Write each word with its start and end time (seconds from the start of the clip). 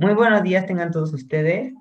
Muy 0.00 0.14
buenos 0.14 0.44
días 0.44 0.64
tengan 0.64 0.92
todos 0.92 1.12
ustedes. 1.12 1.74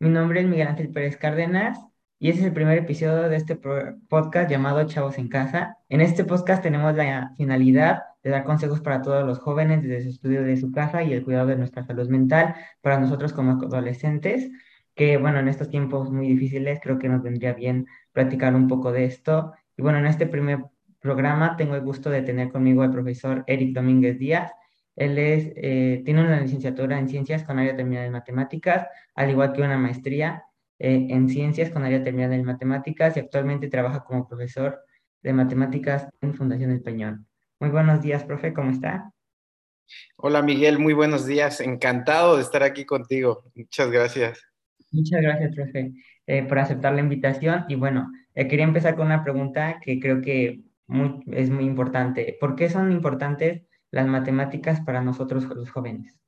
Mi 0.00 0.08
nombre 0.08 0.40
es 0.40 0.46
Miguel 0.48 0.66
Ángel 0.66 0.90
Pérez 0.90 1.16
Cárdenas 1.16 1.78
y 2.18 2.28
este 2.28 2.40
es 2.40 2.46
el 2.48 2.52
primer 2.52 2.76
episodio 2.76 3.28
de 3.28 3.36
este 3.36 3.54
podcast 3.54 4.50
llamado 4.50 4.84
Chavos 4.88 5.18
en 5.18 5.28
Casa. 5.28 5.76
En 5.88 6.00
este 6.00 6.24
podcast 6.24 6.64
tenemos 6.64 6.96
la 6.96 7.32
finalidad 7.36 8.02
de 8.24 8.30
dar 8.30 8.42
consejos 8.42 8.80
para 8.80 9.02
todos 9.02 9.24
los 9.24 9.38
jóvenes 9.38 9.84
desde 9.84 10.02
su 10.02 10.08
estudio 10.08 10.42
de 10.42 10.56
su 10.56 10.72
casa 10.72 11.04
y 11.04 11.12
el 11.12 11.22
cuidado 11.22 11.46
de 11.46 11.54
nuestra 11.54 11.84
salud 11.84 12.08
mental 12.08 12.56
para 12.80 12.98
nosotros 12.98 13.32
como 13.32 13.52
adolescentes, 13.52 14.50
que 14.96 15.16
bueno, 15.18 15.38
en 15.38 15.46
estos 15.46 15.68
tiempos 15.68 16.10
muy 16.10 16.26
difíciles 16.26 16.80
creo 16.82 16.98
que 16.98 17.08
nos 17.08 17.22
vendría 17.22 17.52
bien 17.52 17.86
platicar 18.10 18.56
un 18.56 18.66
poco 18.66 18.90
de 18.90 19.04
esto. 19.04 19.52
Y 19.76 19.82
bueno, 19.82 19.98
en 20.00 20.06
este 20.06 20.26
primer 20.26 20.64
programa 20.98 21.56
tengo 21.56 21.76
el 21.76 21.82
gusto 21.82 22.10
de 22.10 22.22
tener 22.22 22.50
conmigo 22.50 22.82
al 22.82 22.90
profesor 22.90 23.44
Eric 23.46 23.76
Domínguez 23.76 24.18
Díaz, 24.18 24.50
él 25.00 25.16
es, 25.16 25.50
eh, 25.56 26.02
tiene 26.04 26.20
una 26.20 26.38
licenciatura 26.38 26.98
en 26.98 27.08
ciencias 27.08 27.42
con 27.42 27.58
área 27.58 27.74
terminada 27.74 28.04
en 28.04 28.12
matemáticas, 28.12 28.86
al 29.14 29.30
igual 29.30 29.54
que 29.54 29.62
una 29.62 29.78
maestría 29.78 30.44
eh, 30.78 31.06
en 31.08 31.30
ciencias 31.30 31.70
con 31.70 31.84
área 31.84 32.04
terminada 32.04 32.34
en 32.34 32.44
matemáticas 32.44 33.16
y 33.16 33.20
actualmente 33.20 33.68
trabaja 33.68 34.04
como 34.04 34.28
profesor 34.28 34.78
de 35.22 35.32
matemáticas 35.32 36.06
en 36.20 36.34
Fundación 36.34 36.70
El 36.70 36.82
Peñón. 36.82 37.26
Muy 37.58 37.70
buenos 37.70 38.02
días, 38.02 38.24
profe, 38.24 38.52
¿cómo 38.52 38.72
está? 38.72 39.10
Hola 40.16 40.42
Miguel, 40.42 40.78
muy 40.78 40.92
buenos 40.92 41.24
días. 41.24 41.62
Encantado 41.62 42.36
de 42.36 42.42
estar 42.42 42.62
aquí 42.62 42.84
contigo. 42.84 43.50
Muchas 43.54 43.90
gracias. 43.90 44.42
Muchas 44.92 45.22
gracias, 45.22 45.54
profe, 45.54 45.92
eh, 46.26 46.42
por 46.42 46.58
aceptar 46.58 46.92
la 46.92 47.00
invitación. 47.00 47.64
Y 47.68 47.74
bueno, 47.74 48.12
quería 48.34 48.64
empezar 48.64 48.96
con 48.96 49.06
una 49.06 49.24
pregunta 49.24 49.80
que 49.82 49.98
creo 49.98 50.20
que 50.20 50.60
es 51.32 51.48
muy 51.48 51.64
importante. 51.64 52.36
¿Por 52.38 52.54
qué 52.54 52.68
son 52.68 52.92
importantes 52.92 53.62
las 53.90 54.06
matemáticas 54.06 54.80
para 54.80 55.02
nosotros 55.02 55.44
los 55.44 55.70
jóvenes? 55.70 56.18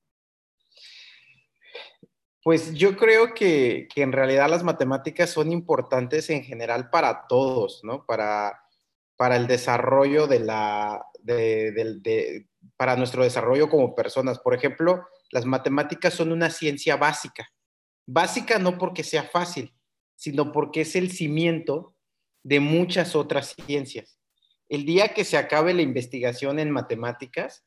Pues 2.45 2.75
yo 2.75 2.97
creo 2.97 3.35
que, 3.35 3.87
en 3.95 4.13
realidad 4.13 4.51
las 4.51 4.65
matemáticas 4.65 5.31
son 5.31 5.53
importantes 5.53 6.29
en 6.31 6.43
general 6.43 6.91
para 6.91 7.27
todos, 7.29 7.83
¿no? 7.85 8.05
Para, 8.05 8.61
para 9.17 9.37
el 9.37 9.47
desarrollo 9.47 10.27
de 10.27 10.41
la, 10.41 11.07
para 12.77 12.97
nuestro 12.97 13.23
desarrollo 13.23 13.69
como 13.69 13.95
personas. 13.95 14.41
Por 14.41 14.55
ejemplo, 14.55 15.07
las 15.31 15.47
matemáticas 15.47 16.15
son 16.15 16.33
una 16.33 16.51
ciencia 16.51 16.97
básica. 16.97 17.49
Básica 18.07 18.59
no 18.59 18.77
porque 18.77 19.05
sea 19.05 19.23
fácil, 19.23 19.73
sino 20.17 20.51
porque 20.51 20.81
es 20.81 20.97
el 20.97 21.13
cimiento 21.13 21.95
de 22.43 22.59
muchas 22.59 23.15
otras 23.15 23.55
ciencias 23.67 24.19
el 24.73 24.87
día 24.87 25.09
que 25.09 25.27
se 25.27 25.37
acabe 25.37 25.75
la 25.75 25.83
investigación 25.83 26.59
en 26.59 26.71
matemáticas, 26.71 27.63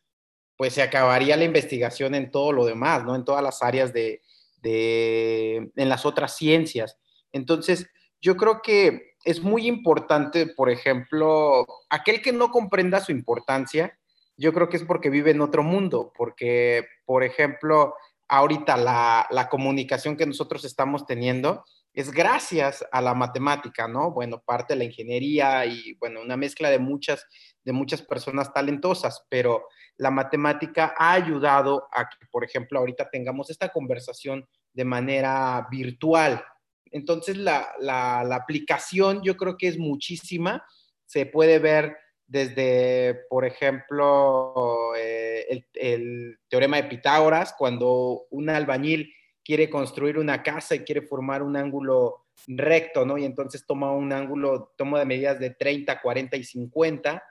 pues 0.57 0.73
se 0.73 0.81
acabaría 0.81 1.37
la 1.37 1.43
investigación 1.43 2.15
en 2.15 2.31
todo 2.31 2.51
lo 2.51 2.65
demás, 2.65 3.05
¿no? 3.05 3.13
En 3.13 3.23
todas 3.23 3.43
las 3.43 3.61
áreas 3.61 3.93
de, 3.93 4.23
en 4.63 5.87
las 5.89 6.03
otras 6.03 6.35
ciencias. 6.35 6.97
Entonces, 7.31 7.87
yo 8.21 8.35
creo 8.37 8.63
que 8.63 9.13
es 9.23 9.43
muy 9.43 9.67
importante, 9.67 10.47
por 10.47 10.71
ejemplo, 10.71 11.67
aquel 11.91 12.23
que 12.23 12.31
no 12.31 12.49
comprenda 12.49 12.99
su 13.01 13.11
importancia, 13.11 13.99
yo 14.35 14.51
creo 14.51 14.67
que 14.67 14.77
es 14.77 14.83
porque 14.83 15.11
vive 15.11 15.29
en 15.29 15.41
otro 15.41 15.61
mundo, 15.61 16.11
porque, 16.17 16.87
por 17.05 17.23
ejemplo, 17.23 17.93
ahorita 18.27 18.77
la 18.77 19.47
comunicación 19.51 20.17
que 20.17 20.25
nosotros 20.25 20.65
estamos 20.65 21.05
teniendo, 21.05 21.65
es 21.95 22.11
gracias 22.11 22.85
a 22.91 23.01
la 23.01 23.13
matemática, 23.13 23.87
¿no? 23.87 24.11
Bueno, 24.11 24.43
parte 24.45 24.73
de 24.73 24.79
la 24.79 24.83
ingeniería 24.83 25.65
y, 25.65 25.93
bueno, 25.93 26.21
una 26.21 26.35
mezcla 26.35 26.69
de 26.69 26.77
muchas, 26.77 27.25
de 27.63 27.71
muchas 27.71 28.01
personas 28.01 28.53
talentosas, 28.53 29.25
pero 29.29 29.65
la 29.95 30.11
matemática 30.11 30.93
ha 30.97 31.13
ayudado 31.13 31.87
a 31.93 32.09
que, 32.09 32.27
por 32.29 32.43
ejemplo, 32.43 32.79
ahorita 32.79 33.09
tengamos 33.09 33.49
esta 33.49 33.69
conversación 33.69 34.45
de 34.73 34.83
manera 34.83 35.65
virtual. 35.71 36.43
Entonces, 36.91 37.37
la, 37.37 37.73
la, 37.79 38.35
aplicación 38.35 39.21
yo 39.23 39.37
creo 39.37 39.55
que 39.57 39.69
es 39.69 39.77
muchísima. 39.77 40.65
Se 41.05 41.25
puede 41.25 41.59
ver 41.59 41.95
desde, 42.27 43.21
por 43.29 43.45
ejemplo, 43.45 44.93
eh, 44.97 45.63
el 45.75 46.39
teorema 46.49 46.75
de 46.75 46.89
Pitágoras, 46.89 47.55
cuando 47.57 48.25
un 48.31 48.49
albañil 48.49 49.13
quiere 49.45 49.69
construir 49.69 50.17
una 50.17 50.41
casa 50.41 50.73
y 50.73 50.79
quiere 50.79 51.03
formar 51.03 51.43
un 51.43 51.55
ángulo 51.55 52.25
recto, 52.47 53.05
¿no? 53.05 53.17
Y 53.17 53.25
entonces 53.25 53.65
toma 53.65 53.91
un 53.91 54.11
ángulo, 54.11 54.73
toma 54.75 54.99
de 54.99 55.05
medidas 55.05 55.39
de 55.39 55.51
30, 55.51 56.01
40 56.01 56.35
y 56.35 56.43
50. 56.43 57.23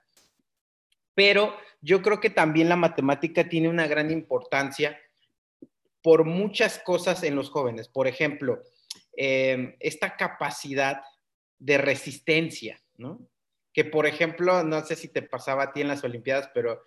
Pero 1.15 1.55
yo 1.81 2.01
creo 2.03 2.21
que 2.21 2.31
también 2.31 2.69
la 2.69 2.77
matemática 2.77 3.49
tiene 3.49 3.69
una 3.69 3.89
gran 3.89 4.13
importancia 4.13 4.97
por 6.03 6.25
muchas 6.25 6.79
cosas 6.79 7.25
en 7.25 7.35
los 7.35 7.51
jóvenes. 7.51 7.89
Por 7.89 8.07
ejemplo, 8.07 8.63
em, 9.17 9.75
esta 9.81 10.17
capacidad 10.17 11.03
de 11.59 11.79
resistencia, 11.79 12.81
¿no? 12.97 13.27
Que 13.73 13.85
por 13.85 14.07
ejemplo, 14.07 14.63
no 14.63 14.85
sé 14.85 14.95
si 14.95 15.09
te 15.09 15.23
pasaba 15.23 15.65
a 15.65 15.73
ti 15.73 15.81
en 15.81 15.89
las 15.89 16.05
Olimpiadas, 16.05 16.49
pero 16.55 16.81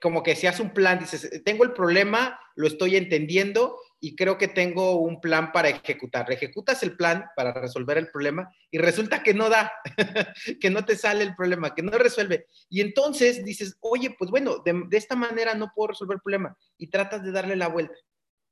como 0.00 0.22
que 0.22 0.34
si 0.34 0.46
haces 0.46 0.60
un 0.60 0.72
plan, 0.72 0.98
dices, 0.98 1.42
tengo 1.44 1.64
el 1.64 1.72
problema, 1.72 2.40
lo 2.56 2.66
estoy 2.66 2.96
entendiendo 2.96 3.76
y 4.00 4.14
creo 4.14 4.38
que 4.38 4.48
tengo 4.48 5.00
un 5.00 5.20
plan 5.20 5.50
para 5.52 5.68
ejecutar. 5.68 6.30
Ejecutas 6.30 6.82
el 6.82 6.96
plan 6.96 7.24
para 7.34 7.52
resolver 7.52 7.98
el 7.98 8.10
problema 8.10 8.54
y 8.70 8.78
resulta 8.78 9.22
que 9.22 9.34
no 9.34 9.48
da, 9.48 9.72
que 10.60 10.70
no 10.70 10.84
te 10.84 10.96
sale 10.96 11.24
el 11.24 11.34
problema, 11.34 11.74
que 11.74 11.82
no 11.82 11.92
resuelve. 11.92 12.46
Y 12.68 12.80
entonces 12.80 13.44
dices, 13.44 13.76
oye, 13.80 14.14
pues 14.16 14.30
bueno, 14.30 14.62
de, 14.64 14.86
esta 14.92 15.16
manera 15.16 15.54
no 15.54 15.72
puedo 15.74 15.88
resolver 15.88 16.16
el 16.16 16.22
problema 16.22 16.56
y 16.76 16.88
tratas 16.88 17.24
de 17.24 17.32
darle 17.32 17.56
la 17.56 17.68
vuelta 17.68 17.94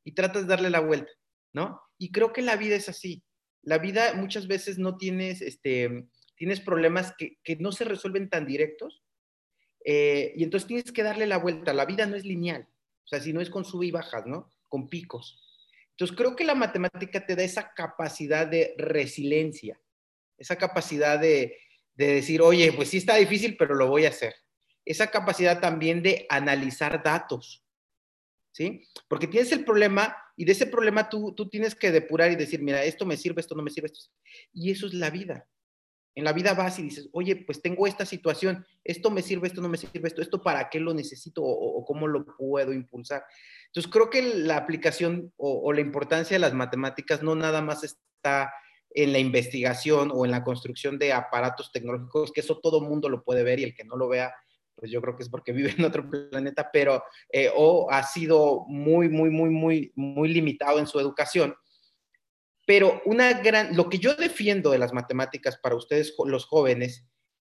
y 0.05 0.13
tratas 0.13 0.43
de 0.43 0.49
darle 0.49 0.71
la 0.71 0.81
vuelta, 0.81 1.11
¿no? 1.53 1.81
Y 1.99 2.11
creo 2.11 2.33
que 2.33 2.43
la 2.43 2.57
vida 2.57 2.77
es 2.77 2.89
así. 2.89 3.23
La 3.63 3.79
vida 3.79 4.15
muchas 4.15 4.47
veces 4.47 4.79
no 4.79 4.97
tienes, 4.97 5.43
este, 5.43 6.07
tienes 6.37 6.61
problemas 6.61 7.15
que, 7.17 7.39
que 7.43 7.57
no 7.57 7.73
se 7.73 7.85
resuelven 7.85 8.29
tan 8.29 8.47
directos 8.47 9.03
eh, 9.85 10.33
y 10.37 10.43
entonces 10.43 10.67
tienes 10.67 10.93
que 10.93 11.03
darle 11.05 11.27
la 11.27 11.39
vuelta. 11.39 11.73
La 11.73 11.87
vida 11.87 12.07
no 12.07 12.17
es 12.17 12.25
lineal, 12.25 12.69
o 13.05 13.09
sea, 13.09 13.21
si 13.21 13.33
no 13.33 13.41
es 13.41 13.51
con 13.51 13.65
sub 13.65 13.85
y 13.85 13.93
bajas, 13.93 14.27
¿no? 14.27 14.51
Con 14.69 14.89
picos. 14.89 15.43
Entonces 15.91 16.17
creo 16.17 16.37
que 16.37 16.45
la 16.45 16.55
matemática 16.55 17.25
te 17.25 17.37
da 17.37 17.43
esa 17.43 17.73
capacidad 17.73 18.47
de 18.47 18.75
resiliencia, 18.77 19.81
esa 20.37 20.57
capacidad 20.57 21.19
de, 21.19 21.59
de 21.95 22.07
decir, 22.15 22.43
oye, 22.43 22.73
pues 22.73 22.91
sí 22.91 22.99
está 22.99 23.17
difícil, 23.17 23.57
pero 23.57 23.75
lo 23.75 23.89
voy 23.89 24.05
a 24.05 24.11
hacer. 24.11 24.35
Esa 24.85 25.11
capacidad 25.11 25.59
también 25.61 26.03
de 26.03 26.27
analizar 26.29 27.03
datos, 27.03 27.65
¿sí? 28.53 28.87
Porque 29.09 29.27
tienes 29.27 29.51
el 29.53 29.65
problema 29.65 30.17
y 30.37 30.45
de 30.45 30.53
ese 30.53 30.67
problema 30.67 31.09
tú, 31.09 31.35
tú 31.35 31.49
tienes 31.49 31.75
que 31.75 31.91
depurar 31.91 32.31
y 32.31 32.37
decir, 32.37 32.61
mira, 32.61 32.85
esto 32.85 33.07
me 33.07 33.17
sirve, 33.17 33.41
esto 33.41 33.55
no 33.55 33.63
me 33.63 33.71
sirve, 33.71 33.87
esto. 33.87 34.11
Y 34.53 34.71
eso 34.71 34.87
es 34.87 34.95
la 34.95 35.09
vida 35.09 35.49
en 36.17 36.25
la 36.25 36.33
vida 36.33 36.55
vas 36.55 36.79
y 36.79 36.83
dices, 36.83 37.11
oye, 37.13 37.37
pues 37.37 37.61
tengo 37.61 37.87
esta 37.87 38.07
situación, 38.07 38.67
esto 38.83 39.11
me 39.11 39.21
sirve, 39.21 39.49
esto 39.49 39.61
no 39.61 39.69
me 39.69 39.77
sirve, 39.77 40.09
esto, 40.09 40.23
esto 40.23 40.43
para 40.43 40.71
qué 40.71 40.81
lo 40.81 40.95
necesito 40.95 41.43
o, 41.45 41.85
cómo 41.85 42.09
lo 42.09 42.25
puedo 42.25 42.73
impulsar. 42.73 43.23
Entonces 43.77 43.93
creo 43.93 44.09
que 44.09 44.23
la 44.23 44.57
aplicación 44.57 45.35
o, 45.37 45.71
la 45.71 45.83
importancia 45.83 46.35
de 46.35 46.39
las 46.39 46.55
matemáticas 46.55 47.23
no 47.23 47.35
nada 47.35 47.61
más 47.61 47.85
está 47.85 48.51
en 48.89 49.13
la 49.13 49.19
investigación 49.19 50.11
o 50.15 50.25
en 50.25 50.31
la 50.31 50.43
construcción 50.43 50.99
de 50.99 51.13
aparatos 51.13 51.71
tecnológicos, 51.73 52.33
que 52.33 52.41
eso 52.41 52.59
todo 52.59 52.81
mundo 52.81 53.11
lo 53.11 53.23
puede 53.23 53.43
ver 53.43 53.61
y 53.61 53.65
el 53.65 53.75
que 53.75 53.85
no 53.85 53.99
lo 53.99 54.09
vea, 54.09 54.33
pues 54.77 54.91
yo 54.91 55.03
creo 55.03 55.15
que 55.15 55.25
es 55.25 55.29
porque 55.29 55.53
vive 55.53 55.75
en 55.77 55.85
otro 55.85 56.09
planeta, 56.09 56.71
pero 56.73 57.05
eh, 57.31 57.51
o 57.55 57.91
ha 57.91 58.03
sido 58.03 58.65
muy, 58.67 59.11
muy, 59.11 59.29
muy, 59.29 59.51
muy, 59.51 59.93
muy 59.95 60.31
limitado 60.31 60.79
en 60.79 60.87
su 60.87 60.99
educación. 60.99 61.55
Pero 62.67 63.03
una 63.05 63.43
gran, 63.43 63.77
lo 63.77 63.91
que 63.91 63.99
yo 63.99 64.15
defiendo 64.15 64.71
de 64.71 64.79
las 64.79 64.95
matemáticas 64.95 65.59
para 65.59 65.77
ustedes, 65.77 66.15
los 66.25 66.47
jóvenes, 66.47 67.05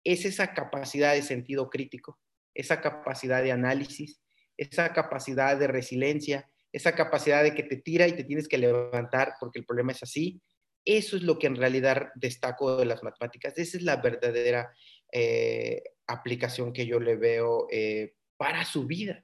es 0.03 0.25
esa 0.25 0.53
capacidad 0.53 1.13
de 1.13 1.21
sentido 1.21 1.69
crítico, 1.69 2.19
esa 2.53 2.81
capacidad 2.81 3.41
de 3.41 3.53
análisis, 3.53 4.19
esa 4.59 4.91
capacidad 4.91 5.57
de 5.57 5.67
resiliencia, 5.67 6.49
esa 6.71 6.93
capacidad 6.93 7.43
de 7.43 7.55
que 7.55 7.63
te 7.63 7.77
tira 7.77 8.07
y 8.07 8.13
te 8.13 8.25
tienes 8.25 8.47
que 8.47 8.57
levantar 8.57 9.33
porque 9.39 9.59
el 9.59 9.65
problema 9.65 9.93
es 9.93 10.03
así. 10.03 10.41
Eso 10.83 11.15
es 11.15 11.23
lo 11.23 11.39
que 11.39 11.47
en 11.47 11.55
realidad 11.55 12.09
destaco 12.15 12.77
de 12.77 12.85
las 12.85 13.01
matemáticas. 13.01 13.57
Esa 13.57 13.77
es 13.77 13.83
la 13.83 13.97
verdadera 13.97 14.71
eh, 15.11 15.81
aplicación 16.07 16.73
que 16.73 16.85
yo 16.85 16.99
le 16.99 17.15
veo 17.15 17.67
eh, 17.71 18.15
para 18.37 18.65
su 18.65 18.85
vida. 18.85 19.23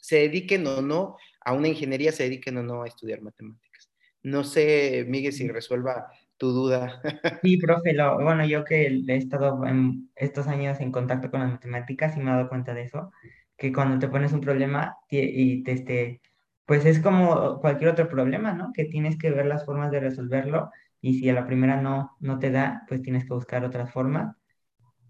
Se 0.00 0.16
dediquen 0.16 0.66
o 0.66 0.82
no 0.82 1.16
a 1.40 1.54
una 1.54 1.68
ingeniería, 1.68 2.12
se 2.12 2.24
dediquen 2.24 2.58
o 2.58 2.62
no 2.62 2.82
a 2.82 2.88
estudiar 2.88 3.22
matemáticas. 3.22 3.90
No 4.22 4.44
sé, 4.44 5.06
Miguel, 5.08 5.32
si 5.32 5.48
resuelva 5.48 6.08
tu 6.36 6.50
duda. 6.50 7.00
Sí, 7.42 7.56
profe, 7.56 7.94
bueno, 8.20 8.46
yo 8.46 8.64
que 8.64 8.86
he 8.86 9.16
estado 9.16 9.64
en 9.66 10.10
estos 10.16 10.46
años 10.48 10.80
en 10.80 10.92
contacto 10.92 11.30
con 11.30 11.40
las 11.40 11.50
matemáticas 11.50 12.16
y 12.16 12.20
me 12.20 12.30
he 12.30 12.34
dado 12.34 12.48
cuenta 12.48 12.74
de 12.74 12.82
eso, 12.82 13.10
que 13.58 13.72
cuando 13.72 13.98
te 13.98 14.08
pones 14.08 14.32
un 14.32 14.40
problema 14.40 14.96
y 15.10 15.62
te, 15.64 15.72
este, 15.72 16.22
pues 16.64 16.86
es 16.86 17.00
como 17.00 17.60
cualquier 17.60 17.90
otro 17.90 18.08
problema, 18.08 18.52
¿no? 18.52 18.72
Que 18.72 18.84
tienes 18.84 19.18
que 19.18 19.30
ver 19.30 19.46
las 19.46 19.66
formas 19.66 19.90
de 19.90 20.00
resolverlo 20.00 20.70
y 21.00 21.18
si 21.18 21.28
a 21.28 21.34
la 21.34 21.46
primera 21.46 21.80
no, 21.80 22.16
no 22.20 22.38
te 22.38 22.50
da, 22.50 22.84
pues 22.88 23.02
tienes 23.02 23.24
que 23.24 23.34
buscar 23.34 23.64
otras 23.64 23.92
formas. 23.92 24.36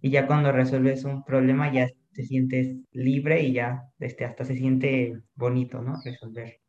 Y 0.01 0.11
ya 0.11 0.27
cuando 0.27 0.51
resuelves 0.51 1.05
un 1.05 1.25
problema 1.25 1.73
ya 1.73 1.89
te 2.13 2.25
sientes 2.25 2.77
libre 2.93 3.43
y 3.43 3.53
ya 3.53 3.83
este, 3.99 4.25
hasta 4.25 4.45
se 4.45 4.57
siente 4.57 5.21
bonito, 5.35 5.83
¿no? 5.83 6.01
Resolver. 6.03 6.61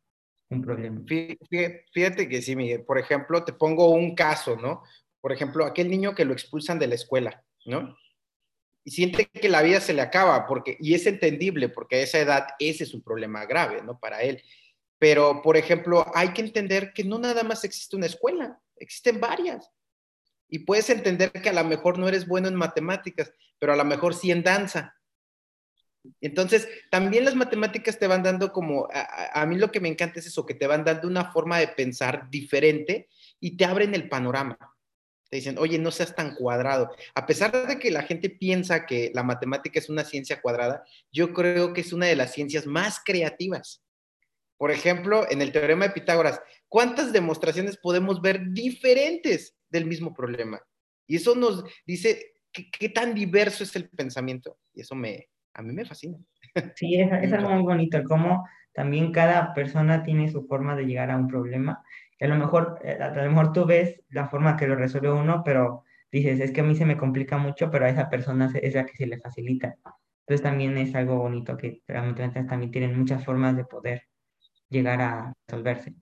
un 0.49 0.61
problema. 0.61 1.01
Fíjate 1.07 2.27
que 2.27 2.41
sí, 2.41 2.55
Miguel. 2.55 2.83
Por 2.83 2.99
ejemplo, 2.99 3.43
te 3.45 3.53
pongo 3.53 3.91
un 3.91 4.15
caso, 4.15 4.57
¿no? 4.57 4.83
Por 5.21 5.31
ejemplo, 5.31 5.65
aquel 5.65 5.89
niño 5.89 6.13
que 6.13 6.25
lo 6.25 6.33
expulsan 6.33 6.79
de 6.79 6.87
la 6.87 6.95
escuela, 6.95 7.43
¿no? 7.65 7.95
Siente 8.89 9.25
que 9.25 9.49
la 9.49 9.61
vida 9.61 9.79
se 9.81 9.93
le 9.93 10.01
acaba, 10.01 10.47
porque, 10.47 10.77
y 10.79 10.93
es 10.93 11.05
entendible, 11.05 11.69
porque 11.69 11.97
a 11.97 12.01
esa 12.01 12.19
edad 12.19 12.47
ese 12.59 12.83
es 12.83 12.93
un 12.93 13.01
problema 13.01 13.45
grave, 13.45 13.81
¿no? 13.83 13.99
Para 13.99 14.21
él. 14.21 14.41
Pero, 14.97 15.41
por 15.41 15.57
ejemplo, 15.57 16.05
hay 16.13 16.33
que 16.33 16.41
entender 16.41 16.93
que 16.93 17.03
no 17.03 17.19
nada 17.19 17.43
más 17.43 17.63
existe 17.63 17.95
una 17.95 18.05
escuela, 18.05 18.59
existen 18.75 19.19
varias. 19.19 19.71
Y 20.49 20.59
puedes 20.59 20.89
entender 20.89 21.31
que 21.31 21.49
a 21.49 21.53
lo 21.53 21.63
mejor 21.63 21.97
no 21.97 22.07
eres 22.07 22.27
bueno 22.27 22.47
en 22.47 22.55
matemáticas, 22.55 23.31
pero 23.59 23.73
a 23.73 23.75
lo 23.75 23.85
mejor 23.85 24.13
sí 24.13 24.31
en 24.31 24.43
danza. 24.43 24.95
Entonces, 26.21 26.67
también 26.89 27.25
las 27.25 27.35
matemáticas 27.35 27.99
te 27.99 28.07
van 28.07 28.23
dando 28.23 28.51
como, 28.51 28.87
a, 28.91 29.45
mí 29.45 29.57
lo 29.57 29.71
que 29.71 29.79
me 29.79 29.89
encanta 29.89 30.19
es 30.19 30.27
eso, 30.27 30.45
que 30.45 30.53
te 30.53 30.67
van 30.67 30.83
dando 30.83 31.07
una 31.07 31.31
forma 31.31 31.59
de 31.59 31.67
pensar 31.67 32.29
diferente 32.29 33.09
y 33.39 33.57
te 33.57 33.65
abren 33.65 33.93
el 33.93 34.09
panorama. 34.09 34.57
Te 35.29 35.37
dicen, 35.37 35.57
oye, 35.59 35.77
no 35.77 35.91
seas 35.91 36.15
tan 36.15 36.33
cuadrado. 36.35 36.89
A 37.13 37.25
pesar 37.27 37.67
de 37.67 37.77
que 37.77 37.91
la 37.91 38.01
gente 38.01 38.29
piensa 38.29 38.85
que 38.85 39.11
la 39.13 39.23
matemática 39.23 39.79
es 39.79 39.89
una 39.89 40.03
ciencia 40.03 40.41
cuadrada, 40.41 40.83
yo 41.11 41.33
creo 41.33 41.73
que 41.73 41.81
es 41.81 41.93
una 41.93 42.07
de 42.07 42.15
las 42.15 42.33
ciencias 42.33 42.65
más 42.65 42.99
creativas. 43.03 43.83
Por 44.57 44.71
ejemplo, 44.71 45.25
en 45.29 45.41
el 45.41 45.51
teorema 45.51 45.87
de 45.87 45.93
Pitágoras, 45.93 46.41
¿cuántas 46.67 47.13
demostraciones 47.13 47.77
podemos 47.77 48.21
ver 48.21 48.41
diferentes 48.49 49.55
del 49.69 49.85
mismo 49.85 50.13
problema? 50.13 50.59
Y 51.07 51.15
eso 51.15 51.35
nos 51.35 51.63
dice 51.85 52.33
qué, 52.51 52.89
tan 52.89 53.13
diverso 53.13 53.63
es 53.63 53.75
el 53.75 53.87
pensamiento. 53.87 54.57
Y 54.73 54.81
eso 54.81 54.95
me, 54.95 55.29
a 55.53 55.61
mí 55.61 55.73
me 55.73 55.85
fascina. 55.85 56.17
Sí, 56.75 56.99
es, 56.99 57.09
es 57.21 57.33
algo 57.33 57.51
muy 57.51 57.63
bonito, 57.63 58.03
cómo 58.03 58.45
también 58.73 59.11
cada 59.11 59.53
persona 59.53 60.03
tiene 60.03 60.31
su 60.31 60.45
forma 60.45 60.75
de 60.75 60.85
llegar 60.85 61.11
a 61.11 61.17
un 61.17 61.27
problema. 61.27 61.83
A 62.19 62.27
lo 62.27 62.35
mejor, 62.35 62.79
eh, 62.83 62.97
a 63.01 63.09
lo 63.09 63.29
mejor 63.29 63.53
tú 63.53 63.65
ves 63.65 64.01
la 64.09 64.27
forma 64.27 64.57
que 64.57 64.67
lo 64.67 64.75
resuelve 64.75 65.11
uno, 65.11 65.43
pero 65.43 65.83
dices, 66.11 66.39
es 66.39 66.51
que 66.51 66.61
a 66.61 66.63
mí 66.63 66.75
se 66.75 66.85
me 66.85 66.97
complica 66.97 67.37
mucho, 67.37 67.69
pero 67.71 67.85
a 67.85 67.89
esa 67.89 68.09
persona 68.09 68.51
es 68.61 68.73
la 68.75 68.85
que 68.85 68.95
se 68.95 69.07
le 69.07 69.19
facilita. 69.19 69.75
Entonces 70.21 70.43
también 70.43 70.77
es 70.77 70.93
algo 70.95 71.17
bonito 71.17 71.57
que 71.57 71.81
realmente 71.87 72.43
también 72.43 72.71
tienen 72.71 72.97
muchas 72.97 73.25
formas 73.25 73.55
de 73.57 73.65
poder 73.65 74.03
llegar 74.69 75.01
a 75.01 75.33
resolverse. 75.47 75.95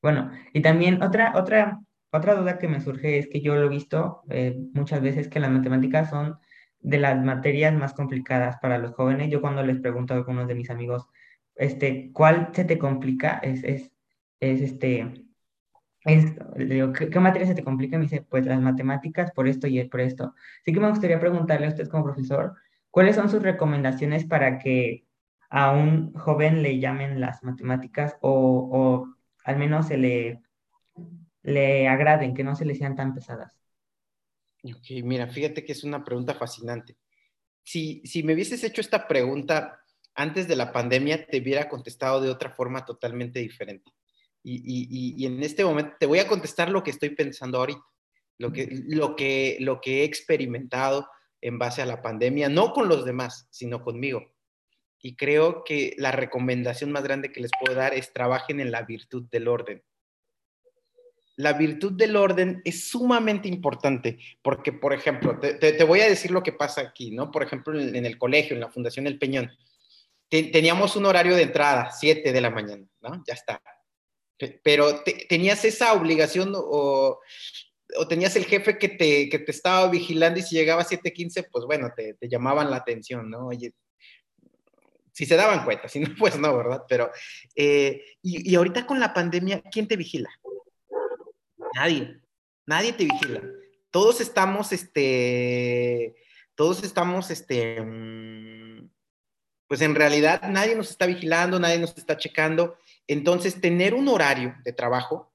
Bueno, 0.00 0.30
y 0.52 0.62
también 0.62 1.02
otra, 1.02 1.32
otra, 1.34 1.80
otra 2.10 2.34
duda 2.34 2.58
que 2.58 2.68
me 2.68 2.80
surge 2.80 3.18
es 3.18 3.28
que 3.28 3.40
yo 3.40 3.54
lo 3.56 3.66
he 3.66 3.68
visto 3.68 4.22
eh, 4.30 4.56
muchas 4.74 5.00
veces 5.00 5.28
que 5.28 5.40
las 5.40 5.50
matemáticas 5.50 6.10
son 6.10 6.38
de 6.80 6.98
las 6.98 7.22
materias 7.22 7.74
más 7.74 7.94
complicadas 7.94 8.58
para 8.58 8.78
los 8.78 8.92
jóvenes. 8.92 9.30
Yo 9.30 9.40
cuando 9.40 9.62
les 9.62 9.80
pregunto 9.80 10.14
a 10.14 10.18
algunos 10.18 10.46
de 10.46 10.54
mis 10.54 10.70
amigos, 10.70 11.08
este, 11.54 12.10
¿cuál 12.12 12.50
se 12.52 12.64
te 12.64 12.78
complica? 12.78 13.38
Es, 13.42 13.64
es, 13.64 13.93
es 14.40 14.60
este, 14.60 15.24
es, 16.04 16.34
digo, 16.56 16.92
¿qué, 16.92 17.18
materia 17.20 17.46
se 17.46 17.54
te 17.54 17.64
complica? 17.64 17.96
Me 17.96 18.04
dice, 18.04 18.22
pues 18.22 18.44
las 18.46 18.60
matemáticas 18.60 19.32
por 19.32 19.48
esto 19.48 19.66
y 19.66 19.82
por 19.84 20.00
esto. 20.00 20.34
Así 20.60 20.72
que 20.72 20.80
me 20.80 20.90
gustaría 20.90 21.18
preguntarle 21.18 21.66
a 21.66 21.70
usted 21.70 21.88
como 21.88 22.04
profesor, 22.04 22.54
¿cuáles 22.90 23.16
son 23.16 23.30
sus 23.30 23.42
recomendaciones 23.42 24.24
para 24.24 24.58
que 24.58 25.06
a 25.48 25.72
un 25.72 26.12
joven 26.14 26.62
le 26.62 26.78
llamen 26.78 27.20
las 27.20 27.42
matemáticas 27.42 28.16
o, 28.20 28.68
o 28.72 29.14
al 29.44 29.56
menos 29.56 29.88
se 29.88 29.96
le, 29.96 30.42
le 31.42 31.88
agraden, 31.88 32.34
que 32.34 32.44
no 32.44 32.54
se 32.54 32.64
le 32.64 32.74
sean 32.74 32.96
tan 32.96 33.14
pesadas? 33.14 33.58
Ok, 34.62 35.02
mira, 35.04 35.26
fíjate 35.26 35.64
que 35.64 35.72
es 35.72 35.84
una 35.84 36.04
pregunta 36.04 36.34
fascinante. 36.34 36.96
Si, 37.62 38.02
si 38.04 38.22
me 38.22 38.34
hubieses 38.34 38.62
hecho 38.64 38.80
esta 38.80 39.06
pregunta 39.06 39.80
antes 40.14 40.48
de 40.48 40.56
la 40.56 40.72
pandemia, 40.72 41.26
te 41.26 41.40
hubiera 41.40 41.68
contestado 41.68 42.20
de 42.20 42.30
otra 42.30 42.50
forma 42.50 42.84
totalmente 42.84 43.40
diferente. 43.40 43.90
Y, 44.46 44.56
y, 44.56 45.14
y, 45.16 45.26
en 45.26 45.42
este 45.42 45.64
momento 45.64 45.96
te 45.98 46.06
voy 46.06 46.18
a 46.18 46.28
contestar 46.28 46.68
lo 46.70 46.84
que 46.84 46.90
estoy 46.90 47.10
pensando 47.10 47.58
ahorita, 47.58 47.82
lo 48.38 48.52
que, 48.52 48.68
lo, 48.88 49.16
que, 49.16 49.56
lo 49.60 49.80
que 49.80 50.02
he 50.02 50.04
experimentado 50.04 51.08
en 51.40 51.58
base 51.58 51.80
a 51.80 51.86
la 51.86 52.02
pandemia, 52.02 52.50
no 52.50 52.74
con 52.74 52.88
los 52.88 53.06
demás, 53.06 53.48
sino 53.50 53.82
conmigo. 53.82 54.34
Y 55.00 55.16
creo 55.16 55.64
que 55.64 55.94
la 55.96 56.12
recomendación 56.12 56.92
más 56.92 57.04
grande 57.04 57.32
que 57.32 57.40
les 57.40 57.50
puedo 57.58 57.74
dar 57.74 57.94
es 57.94 58.12
trabajen 58.12 58.60
en 58.60 58.70
la 58.70 58.82
virtud 58.82 59.24
del 59.30 59.48
orden 59.48 59.82
la 61.36 61.52
virtud 61.52 61.92
del 61.92 62.16
orden 62.16 62.62
es 62.64 62.88
sumamente 62.88 63.48
importante, 63.48 64.18
porque, 64.42 64.72
por 64.72 64.92
ejemplo, 64.92 65.38
te, 65.38 65.84
voy 65.84 66.00
a 66.00 66.08
decir 66.08 66.30
lo 66.30 66.42
que 66.42 66.52
pasa 66.52 66.80
aquí, 66.80 67.10
¿no? 67.10 67.30
Por 67.30 67.42
ejemplo, 67.42 67.78
en, 67.78 68.06
el 68.06 68.18
colegio, 68.18 68.54
en 68.54 68.60
la 68.60 68.70
Fundación 68.70 69.06
El 69.06 69.18
Peñón, 69.18 69.50
teníamos 70.28 70.96
un 70.96 71.06
horario 71.06 71.34
de 71.34 71.42
entrada, 71.42 71.90
7 71.90 72.32
de 72.32 72.40
la 72.40 72.50
mañana, 72.50 72.86
¿no? 73.00 73.22
Ya 73.26 73.34
está. 73.34 73.60
Pero 74.62 75.02
tenías 75.28 75.64
esa 75.64 75.92
obligación 75.92 76.52
o, 76.54 77.20
tenías 78.08 78.34
el 78.36 78.44
jefe 78.44 78.78
que 78.78 78.88
te, 78.88 79.28
te 79.28 79.50
estaba 79.50 79.88
vigilando 79.88 80.40
y 80.40 80.42
si 80.42 80.56
llegaba 80.56 80.82
a 80.82 80.86
7.15, 80.86 81.48
pues 81.50 81.64
bueno, 81.64 81.92
te, 81.94 82.16
llamaban 82.28 82.70
la 82.70 82.76
atención, 82.76 83.30
¿no? 83.30 83.48
Oye, 83.48 83.72
si 85.12 85.26
se 85.26 85.36
daban 85.36 85.64
cuenta, 85.64 85.88
si 85.88 86.00
no, 86.00 86.08
pues 86.18 86.38
no, 86.38 86.56
¿verdad? 86.56 86.84
Pero, 86.88 87.10
eh, 87.54 88.02
y, 88.22 88.50
y 88.50 88.54
ahorita 88.56 88.86
con 88.86 88.98
la 88.98 89.14
pandemia, 89.14 89.62
¿quién 89.70 89.86
te 89.86 89.96
vigila? 89.96 90.30
Nadie, 91.74 92.20
nadie 92.66 92.92
te 92.92 93.04
vigila. 93.04 93.42
Todos 93.90 94.20
estamos, 94.20 94.72
este, 94.72 96.16
todos 96.54 96.82
estamos, 96.82 97.30
este, 97.30 97.80
mm, 97.80 98.90
pues 99.66 99.80
en 99.80 99.94
realidad 99.94 100.42
nadie 100.48 100.74
nos 100.74 100.90
está 100.90 101.06
vigilando, 101.06 101.58
nadie 101.58 101.78
nos 101.78 101.96
está 101.96 102.16
checando. 102.16 102.76
Entonces, 103.06 103.60
tener 103.60 103.94
un 103.94 104.08
horario 104.08 104.54
de 104.64 104.72
trabajo 104.72 105.32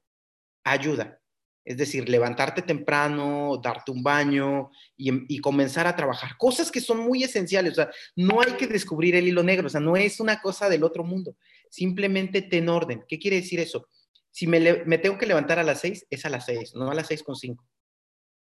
ayuda. 0.64 1.22
Es 1.66 1.78
decir, 1.78 2.10
levantarte 2.10 2.62
temprano, 2.62 3.60
darte 3.62 3.92
un 3.92 4.02
baño 4.02 4.72
y, 4.98 5.36
y, 5.36 5.40
comenzar 5.40 5.86
a 5.86 5.96
trabajar. 5.96 6.32
Cosas 6.38 6.72
que 6.72 6.82
son 6.82 7.00
muy 7.00 7.24
esenciales. 7.24 7.74
O 7.74 7.76
sea, 7.76 7.92
no 8.16 8.42
hay 8.42 8.54
que 8.54 8.66
descubrir 8.66 9.16
el 9.16 9.28
hilo 9.28 9.44
negro. 9.44 9.68
O 9.68 9.70
sea, 9.70 9.82
no 9.82 9.96
es 9.96 10.20
una 10.20 10.42
cosa 10.42 10.68
del 10.68 10.84
otro 10.84 11.04
mundo. 11.04 11.36
Simplemente 11.70 12.42
ten 12.42 12.70
orden. 12.70 13.04
¿Qué 13.08 13.20
quiere 13.20 13.38
decir 13.38 13.60
eso? 13.60 13.88
si 14.32 14.48
me, 14.48 14.98
tengo 15.00 15.18
que 15.18 15.26
levantar 15.26 15.60
a 15.60 15.64
las 15.64 15.82
6, 15.82 16.08
es 16.10 16.26
a 16.26 16.30
las 16.30 16.46
6, 16.46 16.76
no 16.76 16.90
a 16.90 16.94
las 16.94 17.08
6 17.08 17.24
con 17.24 17.36
5. 17.36 17.66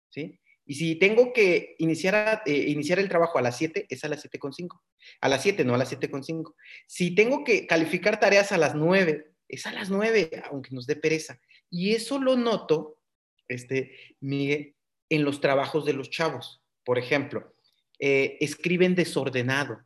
¿Sí? 0.10 0.40
Y 0.72 0.76
si 0.76 0.96
tengo 0.96 1.34
que 1.34 1.76
iniciar, 1.80 2.44
eh, 2.46 2.54
iniciar 2.70 2.98
el 2.98 3.10
trabajo 3.10 3.38
a 3.38 3.42
las 3.42 3.58
7, 3.58 3.88
es 3.90 4.06
a 4.06 4.08
las 4.08 4.22
7 4.22 4.40
con 4.40 4.54
5. 4.54 4.82
A 5.20 5.28
las 5.28 5.42
7, 5.42 5.66
no 5.66 5.76
a 5.76 5.78
las 5.78 5.90
7 5.90 6.10
con 6.10 6.24
5. 6.24 6.56
Si 6.88 7.14
tengo 7.14 7.44
que 7.44 7.68
calificar 7.68 8.22
tareas 8.22 8.54
a 8.54 8.58
las 8.58 8.74
9, 8.74 9.34
es 9.50 9.66
a 9.66 9.74
las 9.74 9.90
9, 9.90 10.44
aunque 10.50 10.74
nos 10.74 10.88
dé 10.88 10.96
pereza. 10.96 11.42
Y 11.70 11.92
eso 11.92 12.20
lo 12.20 12.38
noto, 12.38 13.02
este, 13.50 14.16
Miguel, 14.22 14.74
en 15.10 15.26
los 15.26 15.42
trabajos 15.42 15.84
de 15.84 15.92
los 15.92 16.10
chavos. 16.10 16.64
Por 16.86 16.98
ejemplo, 16.98 17.54
eh, 18.00 18.38
escriben 18.40 18.96
desordenado. 18.96 19.84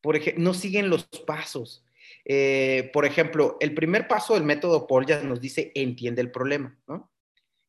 Por 0.00 0.18
no 0.36 0.52
siguen 0.52 0.90
los 0.90 1.04
pasos. 1.04 1.84
Eh, 2.24 2.90
por 2.92 3.04
ejemplo, 3.04 3.56
el 3.60 3.72
primer 3.72 4.08
paso 4.08 4.34
del 4.34 4.42
método 4.42 4.88
Paul 4.88 5.06
ya 5.06 5.22
nos 5.22 5.40
dice 5.40 5.70
entiende 5.76 6.22
el 6.22 6.32
problema. 6.32 6.76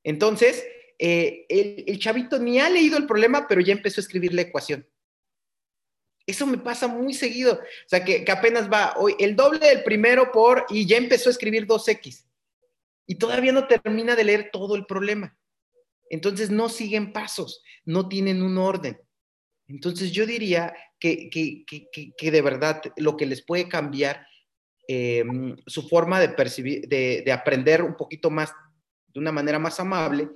Entonces, 0.03 0.65
eh, 1.00 1.46
el, 1.50 1.98
chavito 1.98 2.38
ni 2.39 2.60
ha 2.60 2.70
leído 2.70 2.98
el 2.98 3.08
problema, 3.08 3.48
pero 3.48 3.62
ya 3.62 3.74
empezó 3.74 4.00
a 4.00 4.03
escribir 4.03 4.34
la 4.34 4.41
ecuación. 4.41 4.88
Eso 6.27 6.46
me 6.46 6.58
pasa 6.58 6.88
muy 6.88 7.13
seguido. 7.13 7.53
O 7.53 7.88
sea, 7.88 8.03
que, 8.03 8.24
apenas 8.29 8.70
va 8.72 8.94
hoy 8.98 9.15
el 9.20 9.36
doble 9.36 9.65
del 9.65 9.84
primero 9.84 10.32
por 10.32 10.65
y 10.70 10.86
ya 10.86 10.98
empezó 10.98 11.29
a 11.29 11.32
escribir 11.32 11.65
2x. 11.65 12.25
Y 13.08 13.15
todavía 13.15 13.51
no 13.51 13.68
termina 13.68 14.15
de 14.15 14.24
leer 14.24 14.50
todo 14.51 14.75
el 14.75 14.86
problema. 14.86 15.36
Entonces 16.12 16.51
no 16.51 16.70
siguen 16.70 17.13
pasos, 17.13 17.63
no 17.86 18.08
tienen 18.08 18.44
un 18.44 18.58
orden. 18.58 19.01
Entonces 19.68 20.12
yo 20.12 20.25
diría 20.25 20.75
que, 21.00 21.29
que 21.29 22.32
de 22.32 22.41
verdad 22.41 22.82
lo 22.98 23.15
que 23.15 23.25
les 23.25 23.44
puede 23.44 23.68
cambiar 23.68 24.27
eh, 24.91 25.24
su 25.68 25.88
forma 25.88 26.20
de 26.20 26.29
percibir, 26.29 26.88
de, 26.89 27.32
aprender 27.32 27.84
un 27.84 27.96
poquito 27.96 28.32
más, 28.32 28.51
de 29.13 29.20
una 29.20 29.32
manera 29.32 29.60
más 29.60 29.79
amable, 29.79 30.27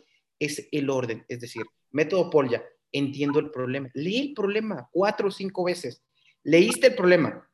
es 0.46 0.68
el 0.72 0.90
orden. 0.90 1.26
Es 1.28 1.40
decir, 1.40 1.64
método 1.92 2.30
Polya, 2.30 2.64
entiendo 2.92 3.40
el 3.40 3.52
problema. 3.52 3.90
Lee 3.94 4.20
el 4.20 4.34
problema 4.34 4.90
cuatro 4.92 5.28
o 5.28 5.32
cinco 5.32 5.64
veces. 5.64 6.04
Leíste 6.44 6.88
el 6.88 6.96
problema. 6.96 7.50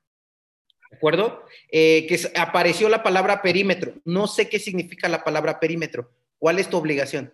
¿De 0.91 0.97
acuerdo? 0.97 1.45
Eh, 1.71 2.07
que 2.07 2.19
apareció 2.39 2.89
la 2.89 3.03
palabra 3.03 3.41
perímetro. 3.41 3.93
No 4.05 4.27
sé 4.27 4.49
qué 4.49 4.59
significa 4.59 5.07
la 5.07 5.23
palabra 5.23 5.59
perímetro. 5.59 6.11
¿Cuál 6.37 6.59
es 6.59 6.69
tu 6.69 6.77
obligación? 6.77 7.33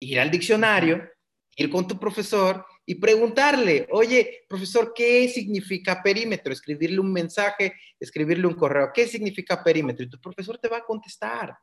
Ir 0.00 0.18
al 0.18 0.30
diccionario, 0.30 1.08
ir 1.56 1.70
con 1.70 1.86
tu 1.86 1.98
profesor 1.98 2.64
y 2.84 2.96
preguntarle, 2.96 3.86
oye, 3.90 4.44
profesor, 4.48 4.92
¿qué 4.94 5.28
significa 5.28 6.02
perímetro? 6.02 6.52
Escribirle 6.52 7.00
un 7.00 7.12
mensaje, 7.12 7.74
escribirle 7.98 8.46
un 8.46 8.54
correo, 8.54 8.90
¿qué 8.94 9.06
significa 9.06 9.62
perímetro? 9.62 10.04
Y 10.04 10.10
tu 10.10 10.20
profesor 10.20 10.58
te 10.58 10.68
va 10.68 10.78
a 10.78 10.84
contestar, 10.84 11.56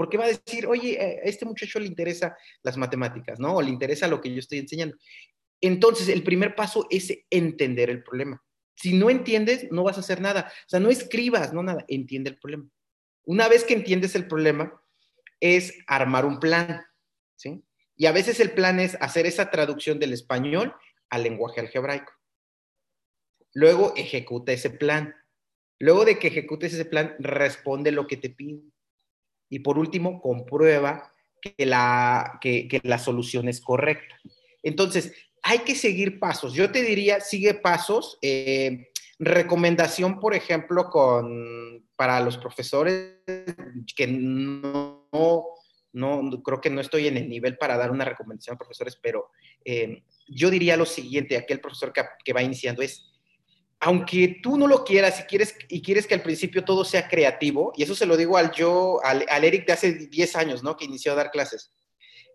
porque 0.00 0.16
va 0.16 0.24
a 0.24 0.28
decir, 0.28 0.66
oye, 0.66 0.98
a 0.98 1.28
este 1.28 1.44
muchacho 1.44 1.78
le 1.78 1.84
interesa 1.84 2.34
las 2.62 2.78
matemáticas, 2.78 3.38
¿no? 3.38 3.56
O 3.56 3.60
le 3.60 3.68
interesa 3.68 4.08
lo 4.08 4.18
que 4.18 4.32
yo 4.32 4.38
estoy 4.38 4.60
enseñando. 4.60 4.96
Entonces, 5.60 6.08
el 6.08 6.22
primer 6.22 6.54
paso 6.54 6.86
es 6.88 7.12
entender 7.28 7.90
el 7.90 8.02
problema. 8.02 8.42
Si 8.74 8.94
no 8.94 9.10
entiendes, 9.10 9.70
no 9.70 9.82
vas 9.82 9.98
a 9.98 10.00
hacer 10.00 10.22
nada. 10.22 10.50
O 10.64 10.68
sea, 10.70 10.80
no 10.80 10.88
escribas, 10.88 11.52
no 11.52 11.62
nada, 11.62 11.84
entiende 11.86 12.30
el 12.30 12.38
problema. 12.38 12.66
Una 13.26 13.46
vez 13.46 13.62
que 13.62 13.74
entiendes 13.74 14.14
el 14.14 14.26
problema, 14.26 14.72
es 15.38 15.74
armar 15.86 16.24
un 16.24 16.40
plan, 16.40 16.82
¿sí? 17.36 17.62
Y 17.94 18.06
a 18.06 18.12
veces 18.12 18.40
el 18.40 18.52
plan 18.52 18.80
es 18.80 18.96
hacer 19.02 19.26
esa 19.26 19.50
traducción 19.50 19.98
del 19.98 20.14
español 20.14 20.74
al 21.10 21.24
lenguaje 21.24 21.60
algebraico. 21.60 22.14
Luego 23.52 23.92
ejecuta 23.96 24.52
ese 24.52 24.70
plan. 24.70 25.14
Luego 25.78 26.06
de 26.06 26.18
que 26.18 26.28
ejecutes 26.28 26.72
ese 26.72 26.86
plan, 26.86 27.16
responde 27.18 27.92
lo 27.92 28.06
que 28.06 28.16
te 28.16 28.30
piden. 28.30 28.72
Y 29.50 29.58
por 29.58 29.78
último, 29.78 30.20
comprueba 30.20 31.12
que 31.40 31.66
la, 31.66 32.38
que, 32.40 32.80
la 32.84 32.98
solución 32.98 33.48
es 33.48 33.60
correcta. 33.60 34.16
Entonces, 34.62 35.12
hay 35.42 35.60
que 35.60 35.74
seguir 35.74 36.18
pasos. 36.18 36.54
Yo 36.54 36.70
te 36.70 36.82
diría, 36.82 37.20
sigue 37.20 37.54
pasos. 37.54 38.18
Eh, 38.22 38.90
recomendación, 39.18 40.20
por 40.20 40.34
ejemplo, 40.34 40.88
con, 40.88 41.84
para 41.96 42.20
los 42.20 42.38
profesores 42.38 43.16
que 43.94 44.06
no, 44.06 45.06
no, 45.92 46.42
creo 46.42 46.60
que 46.60 46.70
no 46.70 46.80
estoy 46.80 47.08
en 47.08 47.16
el 47.16 47.28
nivel 47.28 47.58
para 47.58 47.76
dar 47.76 47.90
una 47.90 48.04
recomendación 48.04 48.54
a 48.54 48.58
profesores, 48.58 48.98
pero 49.02 49.30
eh, 49.64 50.04
yo 50.28 50.48
diría 50.48 50.76
lo 50.76 50.86
siguiente, 50.86 51.36
aquel 51.36 51.60
profesor 51.60 51.92
que, 51.92 52.02
que, 52.24 52.32
va 52.32 52.42
iniciando 52.42 52.82
es, 52.82 53.09
aunque 53.80 54.40
tú 54.42 54.58
no 54.58 54.66
lo 54.66 54.84
quieras 54.84 55.20
y 55.20 55.22
quieres, 55.22 55.56
y 55.68 55.80
quieres 55.80 56.06
que 56.06 56.14
al 56.14 56.22
principio 56.22 56.64
todo 56.64 56.84
sea 56.84 57.08
creativo, 57.08 57.72
y 57.74 57.82
eso 57.82 57.94
se 57.94 58.04
lo 58.04 58.18
digo 58.18 58.36
al 58.36 58.52
yo, 58.52 59.00
al, 59.02 59.24
Eric 59.42 59.66
de 59.66 59.72
hace 59.72 59.92
10 59.92 60.36
años, 60.36 60.62
¿no? 60.62 60.76
Que 60.76 60.84
inició 60.84 61.12
a 61.12 61.16
dar 61.16 61.30
clases. 61.30 61.72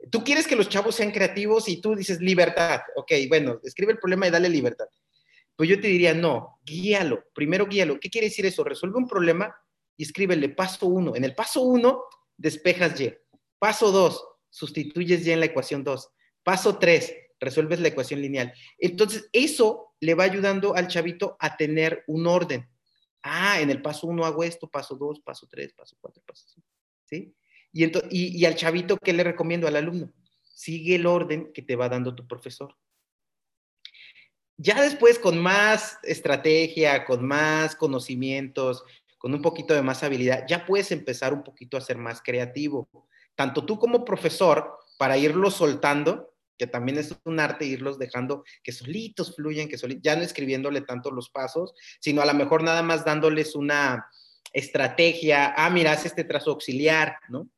Tú 0.09 0.23
quieres 0.23 0.47
que 0.47 0.55
los 0.55 0.69
chavos 0.69 0.95
sean 0.95 1.11
creativos 1.11 1.69
y 1.69 1.79
tú 1.79 1.95
dices 1.95 2.19
libertad. 2.19 2.81
Ok, 2.95 3.11
bueno, 3.29 3.59
escribe 3.63 3.93
el 3.93 3.99
problema 3.99 4.27
y 4.27 4.31
dale 4.31 4.49
libertad. 4.49 4.85
Pues 5.55 5.69
yo 5.69 5.79
te 5.79 5.87
diría, 5.87 6.13
no, 6.15 6.59
guíalo. 6.65 7.23
Primero 7.33 7.67
guíalo. 7.67 7.99
¿Qué 7.99 8.09
quiere 8.09 8.27
decir 8.27 8.45
eso? 8.45 8.63
Resuelve 8.63 8.97
un 8.97 9.07
problema 9.07 9.55
y 9.95 10.03
escríbele 10.03 10.49
paso 10.49 10.87
uno. 10.87 11.15
En 11.15 11.23
el 11.23 11.35
paso 11.35 11.61
uno, 11.61 12.03
despejas 12.35 12.99
Y. 12.99 13.13
Paso 13.59 13.91
dos, 13.91 14.27
sustituyes 14.49 15.25
Y 15.25 15.31
en 15.31 15.39
la 15.39 15.45
ecuación 15.45 15.83
2. 15.83 16.09
Paso 16.43 16.77
tres, 16.77 17.13
resuelves 17.39 17.79
la 17.79 17.89
ecuación 17.89 18.21
lineal. 18.21 18.53
Entonces, 18.77 19.29
eso 19.33 19.93
le 19.99 20.13
va 20.13 20.23
ayudando 20.23 20.75
al 20.75 20.87
chavito 20.87 21.37
a 21.39 21.57
tener 21.57 22.03
un 22.07 22.27
orden. 22.27 22.67
Ah, 23.23 23.59
en 23.59 23.69
el 23.69 23.81
paso 23.81 24.07
uno 24.07 24.25
hago 24.25 24.43
esto, 24.43 24.69
paso 24.69 24.95
dos, 24.95 25.19
paso 25.19 25.47
tres, 25.49 25.73
paso 25.73 25.95
cuatro, 25.99 26.21
paso 26.25 26.45
cinco. 26.47 26.67
¿Sí? 27.05 27.35
Y, 27.71 28.41
y, 28.41 28.45
al 28.45 28.55
chavito, 28.55 28.97
¿qué 28.97 29.11
le 29.13 29.23
recomiendo 29.23 29.67
al 29.67 29.75
alumno? 29.75 30.13
Sigue 30.43 30.95
el 30.95 31.05
orden 31.05 31.51
que 31.53 31.61
te 31.61 31.75
va 31.75 31.89
dando 31.89 32.15
tu 32.15 32.25
profesor. 32.25 32.75
Ya 34.57 34.81
después, 34.81 35.19
con 35.19 35.37
más 35.37 35.99
estrategia, 36.03 37.03
con 37.03 37.25
más 37.25 37.75
conocimientos, 37.75 38.83
con 39.17 39.33
un 39.33 39.41
poquito 39.41 39.73
de 39.73 39.81
más 39.81 40.03
habilidad, 40.03 40.45
ya 40.47 40.65
puedes 40.65 40.91
empezar 40.91 41.33
un 41.33 41.43
poquito 41.43 41.75
a 41.75 41.81
ser 41.81 41.97
más 41.97 42.21
creativo. 42.21 42.87
Tanto 43.35 43.65
tú 43.65 43.77
como 43.77 44.05
profesor, 44.05 44.77
para 44.97 45.17
irlos 45.17 45.55
soltando, 45.55 46.34
que 46.57 46.67
también 46.67 46.97
es 46.97 47.15
un 47.23 47.39
arte 47.39 47.65
irlos 47.65 47.99
dejando 47.99 48.43
que 48.63 48.71
solitos 48.71 49.35
fluyen, 49.35 49.67
que 49.67 49.77
solitos, 49.77 50.03
ya 50.03 50.15
no 50.15 50.23
escribiéndole 50.23 50.81
tanto 50.81 51.11
los 51.11 51.29
pasos, 51.29 51.73
sino 51.99 52.21
a 52.21 52.25
lo 52.25 52.33
mejor 52.33 52.63
nada 52.63 52.81
más 52.83 53.05
dándoles 53.05 53.55
una 53.55 54.07
estrategia, 54.53 55.53
ah, 55.55 55.69
mira, 55.69 55.91
haz 55.91 56.05
este 56.05 56.23
trazo 56.23 56.51
auxiliar, 56.51 57.17
¿no? 57.29 57.49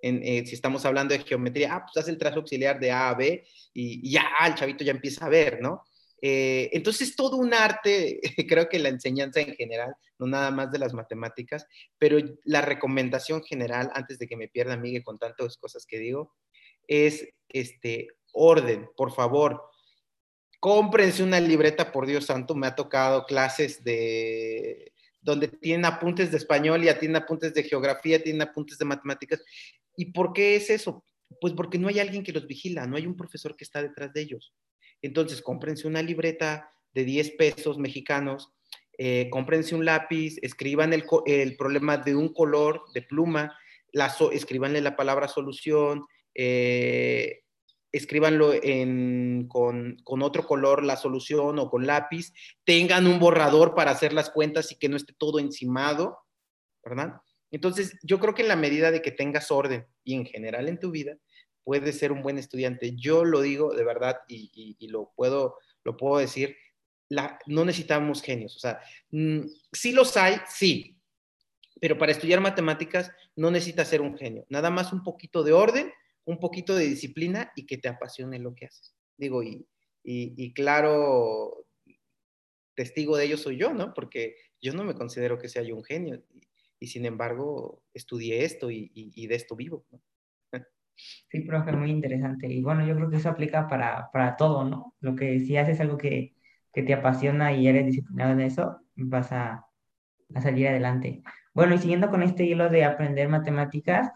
Eh, 0.00 0.44
si 0.46 0.54
estamos 0.54 0.84
hablando 0.84 1.12
de 1.12 1.24
geometría, 1.24 1.74
ah, 1.74 1.84
pues 1.84 2.02
haz 2.02 2.08
el 2.08 2.18
trazo 2.18 2.36
auxiliar 2.36 2.78
de 2.78 2.90
A 2.90 3.10
a 3.10 3.14
B 3.14 3.44
y, 3.74 4.10
ya 4.10 4.24
el 4.46 4.54
chavito 4.54 4.84
ya 4.84 4.92
empieza 4.92 5.26
a 5.26 5.28
ver, 5.28 5.60
¿no? 5.60 5.82
Eh, 6.22 6.70
entonces, 6.72 7.14
todo 7.14 7.36
un 7.36 7.52
arte, 7.52 8.20
creo 8.48 8.68
que 8.68 8.78
la 8.78 8.88
enseñanza 8.88 9.40
en 9.40 9.54
general, 9.54 9.94
no 10.18 10.26
nada 10.26 10.50
más 10.50 10.70
de 10.72 10.78
las 10.78 10.94
matemáticas, 10.94 11.66
pero 11.98 12.18
la 12.44 12.60
recomendación 12.60 13.42
general, 13.42 13.90
antes 13.94 14.18
de 14.18 14.26
que 14.26 14.36
me 14.36 14.48
pierda, 14.48 14.76
Miguel, 14.76 15.04
con 15.04 15.18
tantas 15.18 15.56
cosas 15.58 15.86
que 15.86 15.98
digo, 15.98 16.34
es 16.86 17.28
este 17.48 18.08
orden, 18.32 18.88
por 18.96 19.12
favor. 19.12 19.62
Cómprense 20.60 21.22
una 21.22 21.40
libreta, 21.40 21.92
por 21.92 22.06
Dios 22.06 22.26
santo, 22.26 22.54
me 22.54 22.66
ha 22.66 22.74
tocado 22.74 23.24
clases 23.24 23.84
de 23.84 24.92
donde 25.20 25.48
tienen 25.48 25.84
apuntes 25.84 26.30
de 26.30 26.38
español 26.38 26.82
y 26.84 26.94
tienen 26.98 27.16
apuntes 27.16 27.52
de 27.52 27.62
geografía, 27.62 28.22
tienen 28.22 28.42
apuntes 28.42 28.78
de 28.78 28.84
matemáticas. 28.84 29.44
¿Y 29.96 30.06
por 30.06 30.32
qué 30.32 30.56
es 30.56 30.70
eso? 30.70 31.04
Pues 31.40 31.52
porque 31.52 31.78
no 31.78 31.88
hay 31.88 32.00
alguien 32.00 32.24
que 32.24 32.32
los 32.32 32.46
vigila, 32.46 32.86
no 32.86 32.96
hay 32.96 33.06
un 33.06 33.16
profesor 33.16 33.56
que 33.56 33.64
está 33.64 33.82
detrás 33.82 34.12
de 34.12 34.22
ellos. 34.22 34.54
Entonces, 35.02 35.42
cómprense 35.42 35.86
una 35.86 36.02
libreta 36.02 36.70
de 36.94 37.04
10 37.04 37.32
pesos 37.32 37.78
mexicanos, 37.78 38.52
eh, 38.96 39.28
cómprense 39.30 39.74
un 39.74 39.84
lápiz, 39.84 40.38
escriban 40.42 40.92
el, 40.92 41.04
problema 41.56 41.98
de 41.98 42.16
un 42.16 42.32
color, 42.32 42.82
de 42.94 43.02
pluma, 43.02 43.56
la 43.92 44.12
escribanle 44.32 44.80
la 44.80 44.96
palabra 44.96 45.28
solución, 45.28 46.06
eh, 46.34 47.42
escríbanlo 47.92 48.52
con, 49.48 49.96
con, 50.04 50.22
otro 50.22 50.46
color 50.46 50.84
la 50.84 50.96
solución 50.96 51.58
o 51.58 51.70
con 51.70 51.86
lápiz, 51.86 52.32
tengan 52.64 53.06
un 53.06 53.18
borrador 53.18 53.74
para 53.74 53.90
hacer 53.90 54.12
las 54.12 54.30
cuentas 54.30 54.70
y 54.72 54.76
que 54.76 54.88
no 54.88 54.96
esté 54.96 55.14
todo 55.16 55.38
encimado, 55.38 56.18
¿verdad? 56.84 57.20
Entonces, 57.50 57.98
yo 58.02 58.18
creo 58.18 58.34
que 58.34 58.42
en 58.42 58.48
la 58.48 58.56
medida 58.56 58.90
de 58.90 59.00
que 59.00 59.10
tengas 59.10 59.50
orden 59.50 59.86
y 60.04 60.14
en 60.14 60.26
general 60.26 60.68
en 60.68 60.78
tu 60.78 60.90
vida, 60.90 61.16
puedes 61.64 61.98
ser 61.98 62.12
un 62.12 62.22
buen 62.22 62.38
estudiante. 62.38 62.94
Yo 62.96 63.24
lo 63.24 63.40
digo 63.40 63.74
de 63.74 63.84
verdad 63.84 64.20
y, 64.28 64.76
lo, 64.88 65.12
puedo, 65.14 65.56
lo 65.84 65.96
puedo 65.96 66.18
decir, 66.18 66.56
no 67.46 67.64
necesitamos 67.64 68.22
genios. 68.22 68.56
O 68.56 68.58
sea, 68.58 68.80
mm, 69.10 69.40
sí 69.72 69.92
los 69.92 70.16
hay, 70.16 70.36
sí, 70.48 70.98
pero 71.80 71.96
para 71.96 72.12
estudiar 72.12 72.40
matemáticas 72.40 73.12
no 73.36 73.50
necesitas 73.50 73.88
ser 73.88 74.00
un 74.00 74.16
genio. 74.16 74.44
Nada 74.48 74.70
más 74.70 74.92
un 74.92 75.02
poquito 75.02 75.42
de 75.42 75.52
orden 75.52 75.92
un 76.28 76.38
poquito 76.38 76.76
de 76.76 76.84
disciplina 76.84 77.52
y 77.56 77.64
que 77.64 77.78
te 77.78 77.88
apasione 77.88 78.38
lo 78.38 78.54
que 78.54 78.66
haces. 78.66 78.94
Digo, 79.16 79.42
y, 79.42 79.66
y, 80.04 80.52
claro, 80.52 81.66
testigo 82.74 83.16
de 83.16 83.24
ello 83.24 83.38
soy 83.38 83.56
yo, 83.56 83.72
¿no? 83.72 83.94
Porque 83.94 84.36
yo 84.60 84.74
no 84.74 84.84
me 84.84 84.94
considero 84.94 85.38
que 85.38 85.48
sea 85.48 85.62
yo 85.62 85.74
un 85.74 85.84
genio 85.84 86.22
y, 86.78 86.86
sin 86.86 87.06
embargo 87.06 87.82
estudié 87.94 88.44
esto 88.44 88.70
y, 88.70 88.92
y, 88.94 89.26
de 89.26 89.34
esto 89.34 89.56
vivo, 89.56 89.86
¿no? 89.90 90.02
Sí, 91.30 91.40
profe, 91.40 91.72
muy 91.72 91.90
interesante. 91.90 92.46
Y 92.48 92.60
bueno, 92.60 92.86
yo 92.86 92.94
creo 92.94 93.08
que 93.08 93.16
eso 93.16 93.30
aplica 93.30 93.66
para, 93.68 94.10
para 94.12 94.36
todo, 94.36 94.64
¿no? 94.64 94.96
Lo 95.00 95.14
que 95.14 95.40
si 95.40 95.56
haces 95.56 95.80
algo 95.80 95.96
que, 95.96 96.34
que 96.72 96.82
te 96.82 96.92
apasiona 96.92 97.52
y 97.54 97.68
eres 97.68 97.86
disciplinado 97.86 98.32
en 98.32 98.40
eso, 98.40 98.80
vas 98.96 99.32
a, 99.32 99.64
a 100.34 100.40
salir 100.42 100.68
adelante. 100.68 101.22
Bueno, 101.54 101.74
y 101.74 101.78
siguiendo 101.78 102.10
con 102.10 102.22
este 102.22 102.44
hilo 102.44 102.68
de 102.68 102.84
aprender 102.84 103.28
matemáticas, 103.28 104.10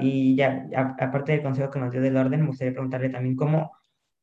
y 0.00 0.36
ya, 0.36 0.68
aparte 1.00 1.32
del 1.32 1.42
consejo 1.42 1.70
que 1.70 1.80
nos 1.80 1.90
dio 1.92 2.02
del 2.02 2.16
orden, 2.16 2.42
me 2.42 2.46
gustaría 2.48 2.72
preguntarle 2.72 3.08
también 3.08 3.36
cómo 3.36 3.72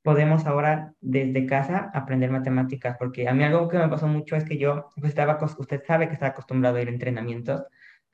podemos 0.03 0.45
ahora 0.45 0.93
desde 1.01 1.45
casa 1.45 1.91
aprender 1.93 2.31
matemáticas, 2.31 2.97
porque 2.97 3.27
a 3.27 3.33
mí 3.33 3.43
algo 3.43 3.67
que 3.67 3.77
me 3.77 3.89
pasó 3.89 4.07
mucho 4.07 4.35
es 4.35 4.43
que 4.45 4.57
yo, 4.57 4.89
pues 4.95 5.09
estaba, 5.09 5.37
usted 5.57 5.83
sabe 5.85 6.07
que 6.07 6.13
estaba 6.13 6.31
acostumbrado 6.31 6.77
a 6.77 6.81
ir 6.81 6.87
a 6.87 6.91
entrenamientos 6.91 7.63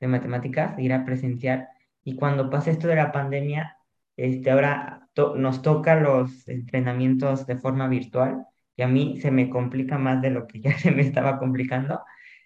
de 0.00 0.08
matemáticas, 0.08 0.78
ir 0.78 0.92
a 0.92 1.04
presenciar, 1.04 1.68
y 2.04 2.16
cuando 2.16 2.50
pasa 2.50 2.70
esto 2.70 2.88
de 2.88 2.96
la 2.96 3.12
pandemia, 3.12 3.76
este, 4.16 4.50
ahora 4.50 5.08
nos 5.36 5.62
toca 5.62 5.96
los 5.96 6.48
entrenamientos 6.48 7.46
de 7.46 7.56
forma 7.56 7.88
virtual, 7.88 8.46
y 8.76 8.82
a 8.82 8.88
mí 8.88 9.20
se 9.20 9.30
me 9.30 9.48
complica 9.50 9.98
más 9.98 10.20
de 10.22 10.30
lo 10.30 10.46
que 10.46 10.60
ya 10.60 10.72
se 10.78 10.90
me 10.90 11.02
estaba 11.02 11.38
complicando. 11.38 12.00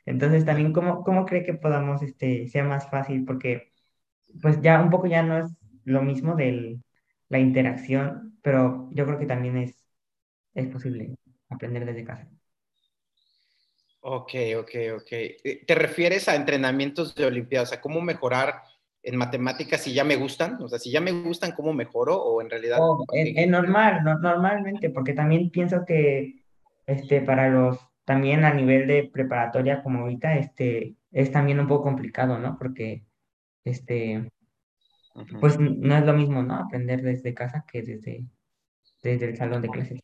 Entonces, 0.06 0.44
también, 0.44 0.72
¿cómo, 0.72 1.04
cómo 1.04 1.26
cree 1.26 1.44
que 1.44 1.54
podamos, 1.54 2.02
este, 2.02 2.48
sea 2.48 2.64
más 2.64 2.88
fácil? 2.90 3.24
Porque 3.24 3.69
pues 4.40 4.60
ya 4.60 4.80
un 4.82 4.90
poco 4.90 5.06
ya 5.06 5.22
no 5.22 5.38
es 5.38 5.50
lo 5.84 6.02
mismo 6.02 6.34
de 6.34 6.78
la 7.28 7.38
interacción, 7.38 8.38
pero 8.42 8.88
yo 8.92 9.06
creo 9.06 9.18
que 9.18 9.26
también 9.26 9.56
es, 9.56 9.84
es 10.54 10.66
posible 10.68 11.16
aprender 11.48 11.84
desde 11.84 12.04
casa. 12.04 12.28
Ok, 14.02 14.32
ok, 14.58 14.70
ok. 14.96 15.12
Eh, 15.12 15.64
¿Te 15.66 15.74
refieres 15.74 16.28
a 16.28 16.34
entrenamientos 16.34 17.14
de 17.14 17.26
Olimpiadas? 17.26 17.72
¿A 17.72 17.80
cómo 17.80 18.00
mejorar 18.00 18.62
en 19.02 19.16
matemáticas 19.16 19.82
si 19.82 19.92
ya 19.92 20.04
me 20.04 20.16
gustan? 20.16 20.60
O 20.62 20.68
sea, 20.68 20.78
si 20.78 20.90
ya 20.90 21.00
me 21.00 21.12
gustan, 21.12 21.52
¿cómo 21.52 21.74
mejoro? 21.74 22.16
¿O 22.16 22.40
en 22.40 22.48
realidad? 22.48 22.78
Oh, 22.80 23.04
en, 23.12 23.50
normal, 23.50 24.02
normalmente, 24.02 24.88
porque 24.90 25.12
también 25.12 25.50
pienso 25.50 25.84
que 25.86 26.44
este, 26.86 27.20
para 27.20 27.50
los, 27.50 27.78
también 28.04 28.44
a 28.44 28.54
nivel 28.54 28.86
de 28.86 29.10
preparatoria 29.12 29.82
como 29.82 30.00
ahorita, 30.00 30.36
este, 30.36 30.96
es 31.12 31.30
también 31.30 31.60
un 31.60 31.68
poco 31.68 31.84
complicado, 31.84 32.38
¿no? 32.38 32.56
Porque 32.58 33.04
este, 33.64 34.30
pues 35.40 35.58
no 35.58 35.96
es 35.96 36.04
lo 36.04 36.12
mismo, 36.12 36.42
¿no? 36.42 36.54
Aprender 36.54 37.02
desde 37.02 37.34
casa 37.34 37.64
que 37.70 37.82
desde, 37.82 38.24
desde 39.02 39.26
el 39.26 39.36
salón 39.36 39.62
de 39.62 39.68
clases. 39.68 40.00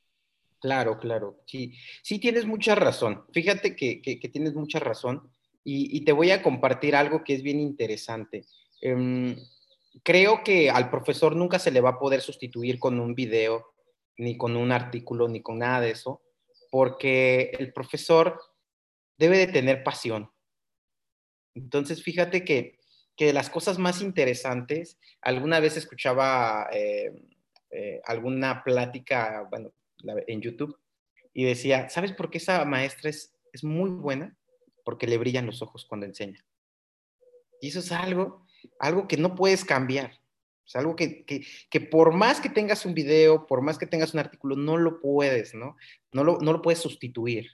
Claro, 0.61 0.99
claro, 0.99 1.43
sí, 1.47 1.75
sí 2.03 2.19
tienes 2.19 2.47
mucha 2.47 2.75
razón. 2.75 3.25
Fíjate 3.33 3.77
que, 3.77 4.01
tienes 4.33 4.55
mucha 4.55 4.79
razón 4.79 5.31
y, 5.63 6.05
te 6.05 6.13
voy 6.13 6.31
a 6.31 6.43
compartir 6.43 6.97
algo 6.97 7.23
que 7.23 7.35
es 7.35 7.43
bien 7.43 7.61
interesante. 7.61 8.47
Em, 8.81 9.37
creo 10.03 10.43
que 10.43 10.71
al 10.71 10.91
profesor 10.91 11.37
nunca 11.37 11.59
se 11.59 11.71
le 11.71 11.81
va 11.81 11.91
a 11.91 11.99
poder 11.99 12.21
sustituir 12.21 12.79
con 12.79 13.01
un 13.01 13.15
video, 13.15 13.75
ni 14.17 14.37
con 14.37 14.57
un 14.57 14.73
artículo, 14.73 15.29
ni 15.29 15.43
con 15.43 15.59
nada 15.59 15.81
de 15.81 15.91
eso, 15.91 16.23
porque 16.71 17.51
el 17.59 17.73
profesor 17.73 18.41
debe 19.19 19.39
de 19.39 19.47
tener 19.49 19.83
pasión. 19.83 20.31
Entonces, 21.55 22.03
fíjate 22.03 22.45
que, 22.45 22.79
que 23.17 23.33
las 23.33 23.51
cosas 23.51 23.79
más 23.79 24.03
interesantes, 24.03 24.99
alguna 25.23 25.59
vez 25.61 25.77
escuchaba 25.77 26.69
eh, 26.73 27.13
eh, 27.71 28.01
alguna 28.05 28.63
plática, 28.63 29.47
bueno, 29.51 29.73
en 30.27 30.41
YouTube, 30.41 30.79
y 31.33 31.45
decía, 31.45 31.89
¿sabes 31.89 32.13
por 32.13 32.31
qué 32.31 32.39
esa 32.39 32.65
maestra 32.65 33.11
es, 33.11 33.35
es 33.53 33.65
muy 33.65 33.91
buena? 33.91 34.37
Porque 34.85 35.07
le 35.07 35.19
brillan 35.19 35.47
los 35.47 35.63
ojos 35.63 35.85
cuando 35.85 36.07
enseña. 36.07 36.45
Y 37.61 37.69
eso 37.69 37.81
es 37.81 37.91
algo, 37.93 38.47
algo 38.79 39.09
que 39.09 39.17
no 39.17 39.35
puedes 39.35 39.65
cambiar. 39.65 40.21
Es 40.67 40.77
algo 40.77 40.97
que, 40.97 41.25
que, 41.25 41.47
que, 41.71 41.81
por 41.81 42.13
más 42.13 42.41
que 42.41 42.49
tengas 42.49 42.85
un 42.85 42.95
video, 42.95 43.47
por 43.47 43.63
más 43.63 43.79
que 43.79 43.87
tengas 43.87 44.15
un 44.15 44.21
artículo, 44.21 44.57
no 44.57 44.77
lo 44.77 45.01
puedes, 45.01 45.55
¿no? 45.55 45.77
No 46.13 46.25
lo, 46.25 46.39
no 46.39 46.53
lo 46.53 46.61
puedes 46.61 46.81
sustituir. 46.81 47.51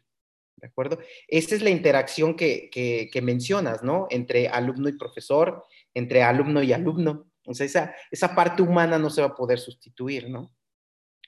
¿De 0.57 0.69
acuerdo? 0.69 0.99
Esa 1.29 1.55
es 1.55 1.63
la 1.63 1.71
interacción 1.71 2.37
que, 2.37 2.71
que, 2.71 3.23
mencionas, 3.23 3.83
¿no? 3.83 4.07
Entre 4.11 4.49
alumno 4.49 4.89
y 4.89 4.97
profesor, 4.97 5.65
entre 5.95 6.23
alumno 6.23 6.63
y 6.63 6.73
alumno. 6.73 7.31
O 7.47 7.55
sea, 7.55 7.67
esa, 7.67 7.95
esa 8.11 8.35
parte 8.35 8.63
humana 8.63 8.99
no 8.99 9.11
se 9.11 9.23
va 9.23 9.29
a 9.29 9.35
poder 9.35 9.59
sustituir, 9.59 10.29
¿no? 10.31 10.55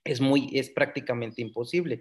Es 0.04 0.20
muy, 0.20 0.50
es 0.56 0.70
prácticamente 0.70 1.42
imposible. 1.42 2.00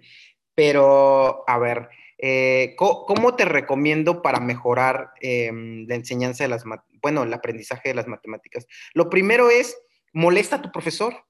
Pero, 0.54 1.42
a 1.48 1.58
ver, 1.58 1.88
eh, 2.18 2.74
¿cómo, 2.76 3.34
te 3.34 3.44
recomiendo 3.44 4.22
para 4.22 4.38
mejorar 4.38 5.10
em, 5.20 5.86
la 5.88 5.96
enseñanza 5.96 6.44
de 6.44 6.48
las, 6.48 6.64
bueno, 7.02 7.24
el 7.24 7.32
aprendizaje 7.32 7.88
de 7.88 7.94
las 7.94 8.06
matemáticas? 8.06 8.66
Lo 8.92 9.10
primero 9.10 9.50
es, 9.50 9.76
molesta 10.12 10.56
a 10.56 10.62
tu 10.62 10.70
profesor, 10.70 11.24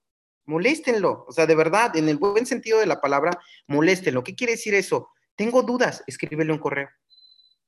moléstenlo, 0.44 1.24
o 1.26 1.32
sea, 1.32 1.46
de 1.46 1.54
verdad, 1.54 1.96
en 1.96 2.08
el 2.08 2.18
buen 2.18 2.44
sentido 2.44 2.78
de 2.78 2.86
la 2.86 3.00
palabra, 3.00 3.38
moléstenlo. 3.66 4.22
¿Qué 4.22 4.34
quiere 4.34 4.52
decir 4.52 4.74
eso? 4.74 5.08
Tengo 5.36 5.62
dudas, 5.62 6.02
escríbele 6.06 6.52
un 6.52 6.58
correo. 6.58 6.88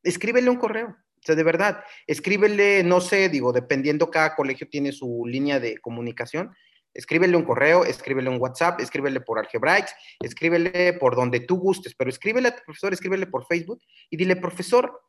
Escríbele 0.03 0.51
un 0.51 0.57
correo. 0.57 0.89
O 0.89 1.23
sea, 1.27 1.35
de 1.35 1.43
verdad, 1.43 1.83
escríbele, 2.07 2.85
no 2.85 3.01
sé, 3.01 3.29
digo, 3.29 3.53
dependiendo, 3.53 4.11
cada 4.11 4.37
colegio 4.37 4.69
tiene 4.69 4.93
su 4.93 5.25
línea 5.27 5.59
de 5.59 5.79
comunicación, 5.79 6.55
escríbele 6.95 7.37
un 7.37 7.45
correo, 7.45 7.85
escríbele 7.85 8.31
un 8.31 8.41
WhatsApp, 8.41 8.81
escríbele 8.81 9.21
por 9.21 9.39
Algebraics, 9.39 9.93
escríbele 10.21 10.93
por 10.95 11.17
donde 11.17 11.41
tú 11.41 11.57
gustes, 11.57 11.95
pero 11.95 12.11
escríbele 12.11 12.49
a 12.49 12.57
tu 12.57 12.63
profesor, 12.65 12.93
escríbele 12.93 13.27
por 13.27 13.47
Facebook 13.47 13.83
y 14.09 14.17
dile, 14.17 14.37
profesor, 14.37 15.03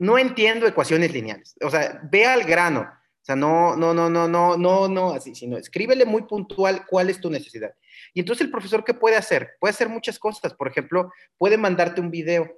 no 0.00 0.18
entiendo 0.18 0.66
ecuaciones 0.66 1.12
lineales. 1.12 1.54
O 1.62 1.70
sea, 1.70 2.00
ve 2.10 2.26
al 2.26 2.44
grano. 2.44 2.90
O 3.20 3.24
sea, 3.24 3.36
no, 3.36 3.76
no, 3.76 3.92
no, 3.92 4.08
no, 4.08 4.26
no, 4.26 4.56
no, 4.56 4.88
no, 4.88 5.12
así, 5.12 5.34
sino 5.34 5.58
escríbele 5.58 6.06
muy 6.06 6.22
puntual 6.22 6.86
cuál 6.86 7.10
es 7.10 7.20
tu 7.20 7.28
necesidad. 7.30 7.74
Y 8.14 8.20
entonces 8.20 8.46
el 8.46 8.50
profesor, 8.50 8.82
¿qué 8.82 8.94
puede 8.94 9.16
hacer? 9.16 9.50
Puede 9.60 9.70
hacer 9.70 9.88
muchas 9.88 10.18
cosas. 10.18 10.54
Por 10.54 10.68
ejemplo, 10.68 11.12
puede 11.36 11.58
mandarte 11.58 12.00
un 12.00 12.10
video. 12.10 12.50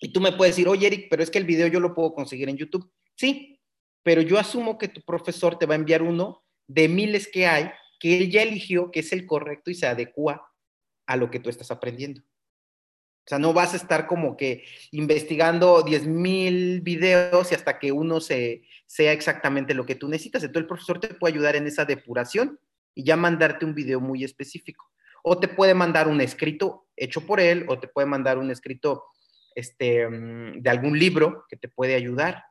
Y 0.00 0.12
tú 0.12 0.20
me 0.20 0.32
puedes 0.32 0.54
decir, 0.54 0.68
oye, 0.68 0.86
Eric, 0.86 1.06
pero 1.08 1.22
es 1.22 1.30
que 1.30 1.38
el 1.38 1.46
video 1.46 1.66
yo 1.66 1.80
lo 1.80 1.94
puedo 1.94 2.12
conseguir 2.12 2.48
en 2.50 2.58
YouTube. 2.58 2.90
Sí, 3.16 3.58
pero 4.02 4.20
yo 4.20 4.38
asumo 4.38 4.76
que 4.76 4.88
tu 4.88 5.00
profesor 5.00 5.58
te 5.58 5.66
va 5.66 5.74
a 5.74 5.78
enviar 5.78 6.02
uno 6.02 6.44
de 6.66 6.88
miles 6.88 7.26
que 7.26 7.46
hay, 7.46 7.70
que 7.98 8.18
él 8.18 8.30
ya 8.30 8.42
eligió 8.42 8.90
que 8.90 9.00
es 9.00 9.12
el 9.12 9.26
correcto 9.26 9.70
y 9.70 9.74
se 9.74 9.86
adecua 9.86 10.52
a 11.06 11.16
lo 11.16 11.30
que 11.30 11.40
tú 11.40 11.48
estás 11.48 11.70
aprendiendo. 11.70 12.22
O 13.24 13.28
sea, 13.28 13.38
no 13.38 13.54
vas 13.54 13.72
a 13.72 13.78
estar 13.78 14.06
como 14.06 14.36
que 14.36 14.64
investigando 14.90 15.82
10 15.82 16.06
mil 16.06 16.82
videos 16.82 17.50
y 17.50 17.54
hasta 17.54 17.78
que 17.78 17.90
uno 17.90 18.20
se, 18.20 18.64
sea 18.86 19.12
exactamente 19.12 19.72
lo 19.72 19.86
que 19.86 19.94
tú 19.94 20.08
necesitas. 20.08 20.42
Entonces 20.42 20.62
el 20.62 20.68
profesor 20.68 21.00
te 21.00 21.14
puede 21.14 21.32
ayudar 21.32 21.56
en 21.56 21.66
esa 21.66 21.86
depuración 21.86 22.60
y 22.94 23.04
ya 23.04 23.16
mandarte 23.16 23.64
un 23.64 23.74
video 23.74 23.98
muy 23.98 24.24
específico. 24.24 24.90
O 25.22 25.38
te 25.38 25.48
puede 25.48 25.72
mandar 25.72 26.06
un 26.06 26.20
escrito 26.20 26.86
hecho 26.96 27.22
por 27.22 27.40
él, 27.40 27.64
o 27.68 27.80
te 27.80 27.88
puede 27.88 28.06
mandar 28.06 28.36
un 28.36 28.50
escrito 28.50 29.04
este, 29.54 30.06
mm, 30.06 30.60
de 30.60 30.70
algún 30.70 30.98
libro 30.98 31.46
que 31.48 31.56
te 31.56 31.68
puede 31.68 31.94
ayudar. 31.94 32.44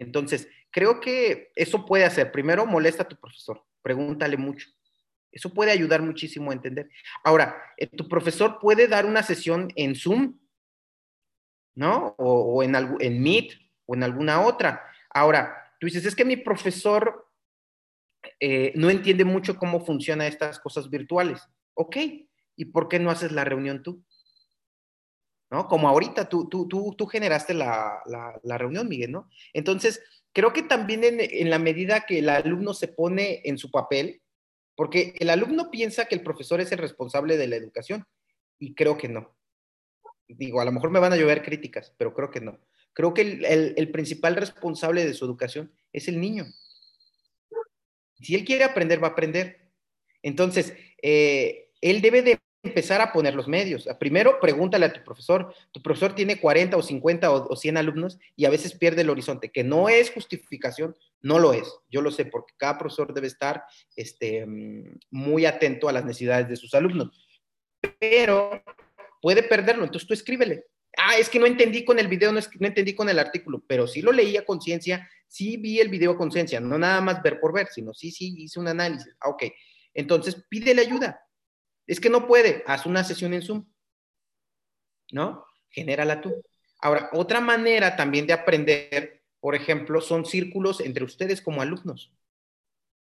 Entonces, 0.00 0.48
creo 0.70 1.00
que 1.00 1.52
eso 1.54 1.86
puede 1.86 2.04
hacer. 2.04 2.32
Primero, 2.32 2.66
molesta 2.66 3.04
a 3.04 3.08
tu 3.08 3.16
profesor, 3.16 3.62
pregúntale 3.82 4.36
mucho. 4.36 4.68
Eso 5.36 5.52
puede 5.52 5.70
ayudar 5.70 6.02
muchísimo 6.02 6.50
a 6.50 6.54
entender. 6.54 6.88
Ahora, 7.22 7.62
eh, 7.76 7.86
tu 7.86 8.08
profesor 8.08 8.58
puede 8.58 8.88
dar 8.88 9.06
una 9.06 9.22
sesión 9.22 9.70
en 9.76 9.94
Zoom, 9.94 10.38
¿no? 11.74 12.14
O, 12.18 12.62
en, 12.62 12.74
en 12.74 13.22
Meet 13.22 13.52
o 13.84 13.94
en 13.94 14.02
alguna 14.02 14.40
otra. 14.40 14.82
Ahora, 15.10 15.74
tú 15.78 15.86
dices, 15.86 16.06
es 16.06 16.16
que 16.16 16.24
mi 16.24 16.36
profesor 16.36 17.28
eh, 18.40 18.72
no 18.74 18.90
entiende 18.90 19.24
mucho 19.24 19.58
cómo 19.58 19.84
funcionan 19.84 20.26
estas 20.26 20.58
cosas 20.58 20.88
virtuales. 20.90 21.46
Ok, 21.74 21.96
¿y 22.56 22.64
por 22.66 22.88
qué 22.88 22.98
no 22.98 23.10
haces 23.10 23.30
la 23.30 23.44
reunión 23.44 23.82
tú? 23.82 24.02
¿No? 25.50 25.68
Como 25.68 25.88
ahorita 25.88 26.28
tú, 26.28 26.48
tú, 26.48 26.66
tú, 26.66 27.06
generaste 27.06 27.54
la, 27.54 28.02
la 28.42 28.58
reunión, 28.58 28.88
Miguel, 28.88 29.12
¿no? 29.12 29.30
Entonces, 29.52 30.02
Creo 30.36 30.52
que 30.52 30.62
también 30.62 31.00
en, 31.02 31.48
la 31.48 31.58
medida 31.58 32.04
que 32.04 32.18
el 32.18 32.28
alumno 32.28 32.74
se 32.74 32.88
pone 32.88 33.40
en 33.44 33.56
su 33.56 33.70
papel, 33.70 34.20
porque 34.76 35.14
el 35.18 35.30
alumno 35.30 35.70
piensa 35.70 36.04
que 36.04 36.14
el 36.14 36.22
profesor 36.22 36.60
es 36.60 36.70
el 36.70 36.78
responsable 36.78 37.36
de 37.36 37.48
la 37.48 37.56
educación 37.56 38.06
y 38.58 38.74
creo 38.74 38.96
que 38.96 39.08
no. 39.08 39.36
Digo, 40.28 40.60
a 40.60 40.64
lo 40.64 40.72
mejor 40.72 40.90
me 40.90 41.00
van 41.00 41.12
a 41.12 41.16
llover 41.16 41.42
críticas, 41.42 41.94
pero 41.96 42.12
creo 42.12 42.30
que 42.30 42.40
no. 42.40 42.60
Creo 42.92 43.14
que 43.14 43.22
el, 43.22 43.90
principal 43.90 44.36
responsable 44.36 45.04
de 45.04 45.14
su 45.14 45.24
educación 45.24 45.72
es 45.92 46.08
el 46.08 46.20
niño. 46.20 46.46
Si 48.20 48.34
él 48.34 48.44
quiere 48.44 48.64
aprender, 48.64 49.02
va 49.02 49.08
a 49.08 49.10
aprender. 49.10 49.70
Entonces, 50.22 50.74
eh, 51.02 51.70
él 51.80 52.00
debe 52.00 52.22
de 52.22 52.38
empezar 52.66 53.00
a 53.00 53.12
poner 53.12 53.34
los 53.34 53.48
medios. 53.48 53.88
Primero, 53.98 54.38
pregúntale 54.40 54.86
a 54.86 54.92
tu 54.92 55.02
profesor. 55.02 55.54
Tu 55.72 55.82
profesor 55.82 56.14
tiene 56.14 56.40
40 56.40 56.76
o 56.76 56.82
50 56.82 57.30
o, 57.30 57.56
100 57.56 57.76
alumnos 57.76 58.18
y 58.36 58.44
a 58.44 58.50
veces 58.50 58.74
pierde 58.74 59.02
el 59.02 59.10
horizonte, 59.10 59.50
que 59.50 59.64
no 59.64 59.88
es 59.88 60.10
justificación, 60.10 60.96
no 61.22 61.38
lo 61.38 61.52
es. 61.52 61.72
Yo 61.90 62.02
lo 62.02 62.10
sé 62.10 62.26
porque 62.26 62.54
cada 62.56 62.78
profesor 62.78 63.12
debe 63.14 63.26
estar 63.26 63.64
este, 63.96 64.46
muy 65.10 65.46
atento 65.46 65.88
a 65.88 65.92
las 65.92 66.04
necesidades 66.04 66.48
de 66.48 66.56
sus 66.56 66.74
alumnos. 66.74 67.26
Pero 67.98 68.62
puede 69.22 69.42
perderlo, 69.42 69.84
entonces 69.84 70.06
tú 70.06 70.14
escríbele. 70.14 70.64
Ah, 70.98 71.18
es 71.18 71.28
que 71.28 71.38
no 71.38 71.46
entendí 71.46 71.84
con 71.84 71.98
el 71.98 72.08
video, 72.08 72.32
no, 72.32 72.40
no 72.40 72.66
entendí 72.66 72.94
con 72.94 73.08
el 73.08 73.18
artículo, 73.18 73.62
pero 73.66 73.86
sí 73.86 74.00
lo 74.00 74.12
leí 74.12 74.36
a 74.36 74.46
conciencia, 74.46 75.08
sí 75.28 75.58
vi 75.58 75.78
el 75.78 75.90
video 75.90 76.12
a 76.12 76.16
conciencia, 76.16 76.58
no 76.58 76.78
nada 76.78 77.00
más 77.02 77.22
ver 77.22 77.38
por 77.38 77.52
ver, 77.52 77.68
sino 77.68 77.92
sí, 77.92 78.10
sí 78.10 78.34
hice 78.38 78.58
un 78.58 78.68
análisis. 78.68 79.14
Ah, 79.20 79.28
ok, 79.28 79.44
entonces 79.92 80.42
pídele 80.48 80.80
ayuda 80.80 81.20
es 81.86 82.00
que 82.00 82.10
no 82.10 82.26
puede, 82.26 82.62
haz 82.66 82.86
una 82.86 83.04
sesión 83.04 83.32
en 83.34 83.42
Zoom. 83.42 83.66
¿No? 85.12 85.46
Genérala 85.70 86.20
tú. 86.20 86.34
Ahora, 86.80 87.10
otra 87.12 87.40
manera 87.40 87.96
también 87.96 88.26
de 88.26 88.32
aprender, 88.32 89.22
por 89.40 89.54
ejemplo, 89.54 90.00
son 90.00 90.26
círculos 90.26 90.80
entre 90.80 91.04
ustedes 91.04 91.40
como 91.40 91.62
alumnos. 91.62 92.12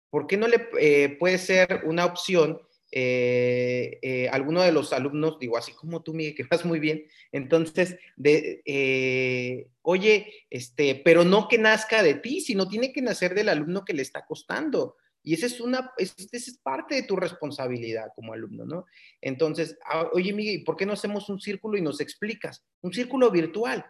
¿Por 0.09 0.27
qué 0.27 0.37
no 0.37 0.47
le 0.47 0.69
eh, 0.79 1.17
puede 1.19 1.37
ser 1.37 1.81
una 1.85 2.05
opción 2.05 2.61
eh, 2.91 3.99
eh, 4.01 4.29
alguno 4.29 4.61
de 4.61 4.71
los 4.71 4.93
alumnos, 4.93 5.39
digo, 5.39 5.57
así 5.57 5.73
como 5.73 6.03
tú, 6.03 6.13
Miguel, 6.13 6.35
que 6.35 6.43
vas 6.43 6.63
muy 6.63 6.79
bien, 6.79 7.05
entonces, 7.31 7.97
de, 8.15 9.67
oye, 9.81 10.45
este, 10.49 11.01
pero 11.03 11.25
no 11.25 11.47
que 11.47 11.57
nazca 11.57 12.03
de 12.03 12.13
ti, 12.13 12.39
sino 12.39 12.69
tiene 12.69 12.93
que 12.93 13.01
nacer 13.01 13.33
del 13.33 13.49
alumno 13.49 13.83
que 13.83 13.93
le 13.93 14.03
está 14.03 14.25
costando. 14.25 14.95
Y 15.25 15.33
esa 15.33 15.47
es, 15.47 15.59
una, 15.59 15.91
es 15.97 16.59
parte 16.61 16.93
de 16.93 17.01
tu 17.01 17.15
responsabilidad 17.15 18.11
como 18.15 18.33
alumno, 18.33 18.63
¿no? 18.63 18.85
Entonces, 19.19 19.75
ah, 19.83 20.07
oye, 20.13 20.31
Miguel, 20.31 20.63
¿por 20.63 20.77
qué 20.77 20.85
no 20.85 20.93
hacemos 20.93 21.29
un 21.29 21.41
círculo 21.41 21.79
y 21.79 21.81
nos 21.81 21.99
explicas? 21.99 22.63
Un 22.81 22.93
círculo 22.93 23.31
virtual, 23.31 23.83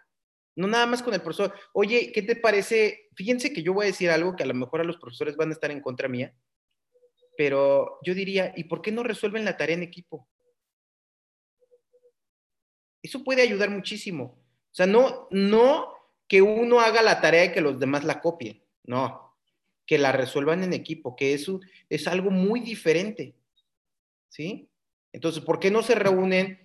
no 0.55 0.65
nada 0.65 0.85
más 0.85 1.03
con 1.03 1.13
el 1.13 1.21
profesor. 1.21 1.53
Oye, 1.73 2.13
¿qué 2.13 2.21
te 2.21 2.37
parece? 2.37 3.09
Fíjense 3.15 3.51
que 3.51 3.63
yo 3.63 3.73
voy 3.73 3.83
a 3.83 3.87
decir 3.87 4.09
algo 4.11 4.33
que 4.37 4.43
a 4.43 4.45
lo 4.45 4.53
mejor 4.53 4.79
a 4.79 4.85
los 4.85 4.95
profesores 4.95 5.35
van 5.35 5.49
a 5.49 5.51
estar 5.51 5.71
en 5.71 5.81
contra 5.81 6.07
mía, 6.07 6.33
pero 7.37 7.99
yo 8.01 8.13
diría, 8.13 8.53
¿y 8.55 8.63
por 8.63 8.81
qué 8.81 8.93
no 8.93 9.03
resuelven 9.03 9.43
la 9.43 9.57
tarea 9.57 9.75
en 9.75 9.83
equipo? 9.83 10.29
Eso 13.03 13.25
puede 13.25 13.41
ayudar 13.41 13.69
muchísimo. 13.69 14.41
O 14.71 14.73
sea, 14.73 14.87
no, 14.87 15.27
no 15.31 15.93
que 16.29 16.41
uno 16.41 16.79
haga 16.79 17.01
la 17.01 17.19
tarea 17.19 17.43
y 17.43 17.51
que 17.51 17.59
los 17.59 17.77
demás 17.77 18.05
la 18.05 18.21
copien, 18.21 18.63
no 18.85 19.24
que 19.85 19.97
la 19.97 20.11
resuelvan 20.11 20.63
en 20.63 20.73
equipo, 20.73 21.15
que 21.15 21.33
eso 21.33 21.59
es 21.89 22.07
algo 22.07 22.31
muy 22.31 22.59
diferente. 22.59 23.35
¿Sí? 24.29 24.69
Entonces, 25.13 25.43
¿por 25.43 25.59
qué 25.59 25.71
no 25.71 25.81
se 25.81 25.95
reúnen? 25.95 26.59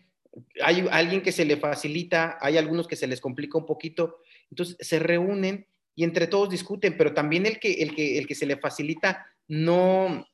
Hay 0.62 0.87
alguien 0.90 1.22
que 1.22 1.33
se 1.33 1.44
le 1.44 1.56
facilita, 1.56 2.38
hay 2.40 2.56
algunos 2.56 2.88
que 2.88 2.96
se 2.96 3.06
les 3.06 3.20
complica 3.20 3.59
un 3.59 3.66
poquito. 3.66 4.18
Entonces, 4.50 4.76
se 4.80 4.98
reúnen 4.98 5.66
y 5.94 6.04
entre 6.04 6.26
todos 6.26 6.50
discuten, 6.50 6.96
pero 6.96 7.14
también 7.14 7.46
el 7.46 7.61
que, 7.61 7.74
el 7.74 7.94
que, 7.94 8.18
el 8.18 8.26
que 8.26 8.35
se 8.35 8.46
le 8.46 8.56
facilita 8.56 9.26
no, 9.48 10.26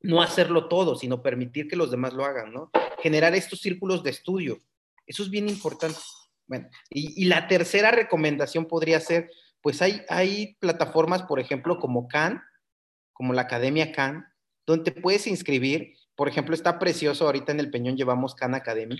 no 0.00 0.22
hacerlo 0.22 0.68
todo, 0.68 0.96
sino 0.96 1.22
permitir 1.22 1.68
que 1.68 1.76
los 1.76 1.90
demás 1.90 2.14
lo 2.14 2.24
hagan, 2.24 2.52
¿no? 2.52 2.70
Generar 3.02 3.34
estos 3.34 3.60
círculos 3.60 4.02
de 4.02 4.10
estudio. 4.10 4.58
Eso 5.06 5.22
es 5.22 5.30
bien 5.30 5.48
importante. 5.48 5.98
Bueno, 6.46 6.68
y, 6.90 7.22
y 7.22 7.26
la 7.26 7.46
tercera 7.46 7.90
recomendación 7.90 8.66
podría 8.66 9.00
ser, 9.00 9.30
pues 9.66 9.82
hay, 9.82 10.02
hay 10.08 10.54
plataformas, 10.60 11.24
por 11.24 11.40
ejemplo, 11.40 11.80
como 11.80 12.06
Khan, 12.06 12.40
como 13.12 13.32
la 13.32 13.42
Academia 13.42 13.90
Khan, 13.90 14.24
donde 14.64 14.92
te 14.92 15.00
puedes 15.00 15.26
inscribir. 15.26 15.94
Por 16.14 16.28
ejemplo, 16.28 16.54
está 16.54 16.78
precioso, 16.78 17.26
ahorita 17.26 17.50
en 17.50 17.58
el 17.58 17.72
Peñón 17.72 17.96
llevamos 17.96 18.36
Khan 18.36 18.54
Academy. 18.54 18.96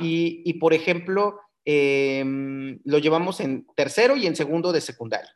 Y, 0.00 0.52
por 0.54 0.74
ejemplo, 0.74 1.38
em, 1.64 2.80
lo 2.84 2.98
llevamos 2.98 3.38
en 3.38 3.68
tercero 3.76 4.16
y 4.16 4.26
en 4.26 4.34
segundo 4.34 4.72
de 4.72 4.80
secundaria. 4.80 5.32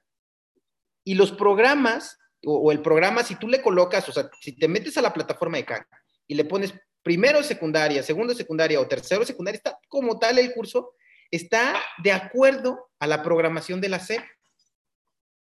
Y 1.04 1.14
los 1.14 1.30
programas, 1.30 2.18
o, 2.44 2.72
el 2.72 2.82
programa, 2.82 3.22
si 3.22 3.36
tú 3.36 3.46
le 3.46 3.62
colocas, 3.62 4.08
o 4.08 4.12
sea, 4.12 4.28
si 4.40 4.58
te 4.58 4.66
metes 4.66 4.98
a 4.98 5.02
la 5.02 5.14
plataforma 5.14 5.58
de 5.58 5.66
Khan 5.66 5.86
y 6.26 6.34
le 6.34 6.44
pones 6.44 6.74
primero 7.04 7.44
secundaria, 7.44 8.02
segundo 8.02 8.34
secundaria 8.34 8.80
o 8.80 8.88
tercero 8.88 9.24
secundaria, 9.24 9.58
está 9.58 9.78
como 9.86 10.18
tal 10.18 10.36
el 10.36 10.52
curso, 10.52 10.94
está 11.30 11.76
de 12.02 12.10
acuerdo 12.10 12.88
a 12.98 13.06
la 13.06 13.22
programación 13.22 13.80
de 13.80 13.90
la 13.90 14.00
SEP. 14.00 14.20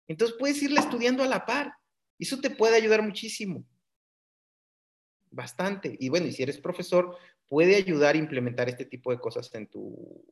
Entonces 0.08 0.36
puedes 0.38 0.62
irle 0.62 0.80
estudiando 0.80 1.22
a 1.22 1.28
la 1.28 1.44
par. 1.46 1.72
Eso 2.18 2.40
te 2.40 2.50
puede 2.50 2.76
ayudar 2.76 3.02
muchísimo. 3.02 3.64
Bastante. 5.30 5.96
Y 5.98 6.08
bueno, 6.08 6.26
y 6.26 6.32
si 6.32 6.42
eres 6.42 6.58
profesor, 6.58 7.16
puede 7.48 7.76
ayudar 7.76 8.14
a 8.14 8.18
implementar 8.18 8.68
este 8.68 8.84
tipo 8.84 9.10
de 9.10 9.18
cosas 9.18 9.52
en 9.54 9.66
tu, 9.66 10.24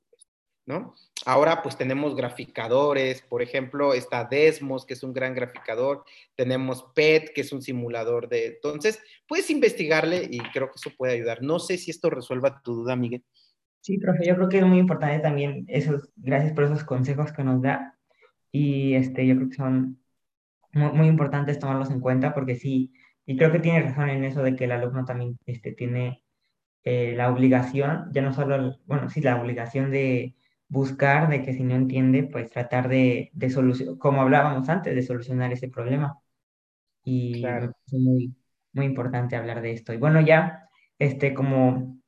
¿no? 0.67 0.95
Ahora 1.27 1.63
pues 1.63 1.77
tenemos 1.77 2.17
graficadores, 2.17 3.23
por 3.23 3.43
ejemplo, 3.43 3.95
está 3.95 4.25
Desmos, 4.25 4.87
que 4.87 4.95
es 4.95 5.03
un 5.03 5.13
gran 5.13 5.35
graficador, 5.35 6.05
tenemos 6.35 6.87
PET, 6.95 7.33
que 7.35 7.43
es 7.43 7.53
un 7.53 7.63
simulador 7.63 8.29
de... 8.29 8.47
Entonces, 8.47 9.01
puedes 9.27 9.51
investigarle 9.51 10.27
y 10.31 10.39
creo 10.53 10.69
que 10.69 10.77
eso 10.77 10.91
puede 10.97 11.15
ayudar. 11.15 11.43
No 11.43 11.59
sé 11.59 11.77
si 11.77 11.91
esto 11.91 12.11
resuelva 12.11 12.63
tu 12.63 12.75
duda, 12.75 12.97
Miguel. 12.97 13.25
Sí, 13.81 13.99
profe, 13.99 14.27
yo 14.27 14.35
creo 14.37 14.49
que 14.49 14.59
es 14.59 14.65
muy 14.65 14.79
importante 14.79 15.19
también 15.19 15.67
esos, 15.69 16.09
gracias 16.17 16.55
por 16.55 16.65
esos 16.65 16.85
consejos 16.85 17.33
que 17.33 17.45
nos 17.45 17.61
da 17.61 17.94
y 18.55 18.95
este, 18.95 19.27
yo 19.27 19.35
creo 19.35 19.49
que 19.49 19.57
son 19.57 20.01
muy, 20.73 21.09
importantes 21.09 21.59
tomarlos 21.59 21.91
en 21.91 22.01
cuenta 22.01 22.35
porque 22.35 22.55
sí, 22.55 22.93
y 23.27 23.37
creo 23.37 23.51
que 23.51 23.59
tiene 23.59 23.83
razón 23.83 24.11
en 24.11 24.23
eso 24.25 24.45
de 24.45 24.55
que 24.55 24.65
el 24.67 24.73
alumno 24.73 25.05
también 25.05 25.39
este, 25.47 25.73
tiene 25.73 26.23
eh, 26.85 27.15
la 27.17 27.33
obligación, 27.33 28.11
ya 28.13 28.23
no 28.23 28.33
solo, 28.33 28.79
bueno, 28.87 29.11
sí, 29.11 29.23
la 29.23 29.41
obligación 29.43 29.91
de 29.91 30.37
buscar 30.69 31.29
de 31.31 31.43
que 31.43 31.53
si 31.55 31.65
no 31.65 31.75
entiende, 31.75 32.25
pues 32.25 32.51
tratar 32.51 32.89
de, 32.89 33.31
de 33.35 33.51
solucionar, 33.51 33.99
como 33.99 34.23
hablábamos 34.23 34.69
antes, 34.69 34.95
de 34.95 35.03
solucionar 35.03 35.53
ese 35.53 35.69
problema. 35.69 36.21
Y 37.05 37.45
es 37.45 37.71
muy, 37.93 38.37
muy 38.73 38.87
importante 38.87 39.37
hablar 39.37 39.63
de 39.63 39.73
esto. 39.73 39.93
Y 39.93 39.99
bueno, 39.99 40.21
ya, 40.21 40.69
este, 41.01 41.35
como, 41.35 42.01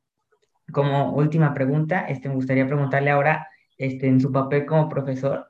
como 0.72 1.12
última 1.14 1.54
pregunta, 1.54 2.06
este, 2.08 2.28
me 2.28 2.36
gustaría 2.36 2.66
preguntarle 2.68 3.10
ahora, 3.10 3.48
este, 3.78 4.06
en 4.06 4.20
su 4.20 4.30
papel 4.32 4.64
como 4.66 4.88
profesor, 4.88 5.48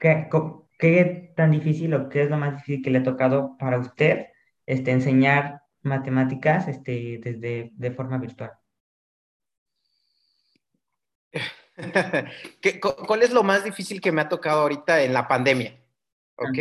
¿qué, 0.00 0.28
qué 0.78 1.32
tan 1.36 1.50
difícil 1.50 1.94
o 1.94 2.08
qué 2.08 2.22
es 2.22 2.30
lo 2.30 2.36
más 2.36 2.56
difícil 2.56 2.82
que 2.82 2.90
le 2.90 2.98
ha 2.98 3.02
tocado 3.02 3.56
para 3.58 3.78
usted 3.78 4.26
este, 4.66 4.90
enseñar 4.90 5.62
matemáticas 5.82 6.68
este, 6.68 7.18
desde 7.22 7.70
de 7.74 7.90
forma 7.90 8.18
virtual? 8.18 8.52
¿Cuál 13.06 13.22
es 13.22 13.32
lo 13.32 13.42
más 13.42 13.64
difícil 13.64 14.00
que 14.00 14.12
me 14.12 14.22
ha 14.22 14.28
tocado 14.28 14.62
ahorita 14.62 15.02
en 15.02 15.12
la 15.12 15.28
pandemia? 15.28 15.78
Ok, 16.36 16.58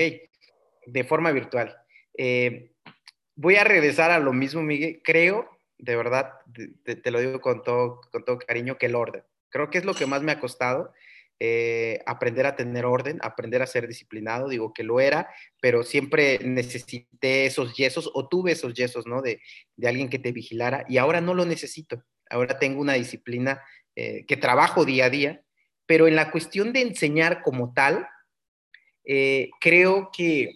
de 0.85 1.03
forma 1.03 1.31
virtual. 1.31 1.75
Eh, 2.17 2.71
voy 3.35 3.55
a 3.55 3.63
regresar 3.63 4.11
a 4.11 4.19
lo 4.19 4.33
mismo, 4.33 4.61
Miguel. 4.61 5.01
Creo, 5.03 5.49
de 5.77 5.95
verdad, 5.95 6.33
te, 6.83 7.11
lo 7.11 7.19
digo 7.19 7.41
con 7.41 7.63
todo, 7.63 8.01
con 8.11 8.23
todo 8.23 8.39
cariño, 8.39 8.77
que 8.77 8.87
el 8.87 8.95
orden. 8.95 9.23
Creo 9.49 9.69
que 9.69 9.77
es 9.77 9.85
lo 9.85 9.93
que 9.93 10.05
más 10.05 10.21
me 10.21 10.31
ha 10.31 10.39
costado. 10.39 10.93
Eh, 11.39 11.99
aprender 12.05 12.45
a 12.45 12.55
tener 12.55 12.85
orden, 12.85 13.19
aprender 13.21 13.61
a 13.61 13.67
ser 13.67 13.89
disciplinado, 13.89 14.47
digo 14.47 14.73
que 14.73 14.83
lo 14.83 15.01
era, 15.01 15.29
pero 15.59 15.83
siempre 15.83 16.39
necesité 16.39 17.45
esos 17.45 17.75
yesos 17.75 18.09
o 18.13 18.29
tuve 18.29 18.53
esos 18.53 18.73
yesos, 18.73 19.05
¿no? 19.05 19.21
De, 19.21 19.41
de 19.75 19.87
alguien 19.89 20.09
que 20.09 20.19
te 20.19 20.31
vigilara 20.31 20.85
y 20.87 20.97
ahora 20.97 21.19
no 21.19 21.33
lo 21.33 21.45
necesito. 21.45 22.01
Ahora 22.29 22.57
tengo 22.57 22.79
una 22.79 22.93
disciplina 22.93 23.61
eh, 23.95 24.25
que 24.25 24.37
trabajo 24.37 24.85
día 24.85 25.05
a 25.05 25.09
día, 25.09 25.41
pero 25.85 26.07
en 26.07 26.15
la 26.15 26.31
cuestión 26.31 26.73
de 26.73 26.81
enseñar 26.81 27.41
como 27.41 27.73
tal, 27.73 28.07
eh, 29.05 29.49
creo 29.59 30.09
que 30.15 30.53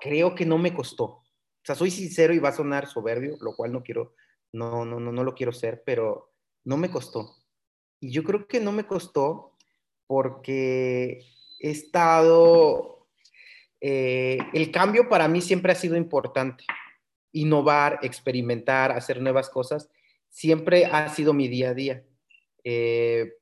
creo 0.00 0.34
que 0.34 0.44
no 0.44 0.58
me 0.58 0.74
costó. 0.74 1.04
O 1.04 1.64
sea, 1.64 1.74
soy 1.74 1.90
sincero 1.90 2.34
y 2.34 2.38
va 2.38 2.50
a 2.50 2.56
sonar 2.56 2.86
soberbio, 2.86 3.36
lo 3.40 3.54
cual 3.54 3.72
no 3.72 3.82
quiero, 3.82 4.14
no, 4.52 4.84
no, 4.84 5.00
no, 5.00 5.12
no 5.12 5.24
lo 5.24 5.34
quiero 5.34 5.52
ser, 5.52 5.82
pero 5.84 6.32
no 6.64 6.76
me 6.76 6.90
costó. 6.90 7.37
Y 8.00 8.10
yo 8.10 8.22
creo 8.24 8.46
que 8.46 8.60
no 8.60 8.72
me 8.72 8.86
costó 8.86 9.56
porque 10.06 11.20
he 11.60 11.70
estado, 11.70 13.06
eh, 13.80 14.38
el 14.54 14.70
cambio 14.70 15.08
para 15.08 15.28
mí 15.28 15.40
siempre 15.40 15.72
ha 15.72 15.76
sido 15.76 15.96
importante. 15.96 16.64
Innovar, 17.32 17.98
experimentar, 18.02 18.92
hacer 18.92 19.20
nuevas 19.20 19.50
cosas 19.50 19.90
siempre 20.30 20.86
ha 20.86 21.08
sido 21.08 21.32
mi 21.32 21.48
día 21.48 21.70
a 21.70 21.74
día. 21.74 22.04
Eh, 22.64 23.34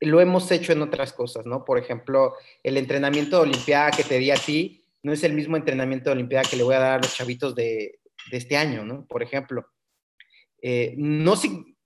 lo 0.00 0.20
hemos 0.20 0.50
hecho 0.50 0.72
en 0.72 0.82
otras 0.82 1.12
cosas, 1.12 1.46
¿no? 1.46 1.64
Por 1.64 1.78
ejemplo, 1.78 2.34
el 2.62 2.76
entrenamiento 2.76 3.36
de 3.36 3.42
Olimpiada 3.42 3.90
que 3.90 4.04
te 4.04 4.18
di 4.18 4.30
a 4.30 4.36
ti 4.36 4.84
no 5.02 5.12
es 5.12 5.22
el 5.24 5.32
mismo 5.32 5.56
entrenamiento 5.56 6.10
de 6.10 6.14
Olimpiada 6.14 6.48
que 6.48 6.56
le 6.56 6.62
voy 6.62 6.74
a 6.74 6.80
dar 6.80 6.92
a 6.92 6.98
los 6.98 7.14
chavitos 7.14 7.54
de, 7.54 8.00
este 8.30 8.56
año, 8.56 8.84
¿no? 8.84 9.04
Por 9.06 9.22
ejemplo. 9.22 9.66
Eh, 10.60 10.94
no, 10.96 11.34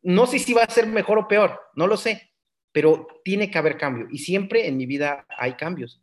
no 0.02 0.26
sé 0.26 0.38
si 0.38 0.52
va 0.52 0.62
a 0.62 0.70
ser 0.70 0.86
mejor 0.86 1.18
o 1.18 1.28
peor, 1.28 1.60
no 1.74 1.86
lo 1.86 1.96
sé, 1.96 2.30
pero 2.72 3.06
tiene 3.24 3.50
que 3.50 3.58
haber 3.58 3.78
cambio 3.78 4.06
y 4.10 4.18
siempre 4.18 4.66
en 4.68 4.76
mi 4.76 4.86
vida 4.86 5.26
hay 5.38 5.54
cambios. 5.54 6.02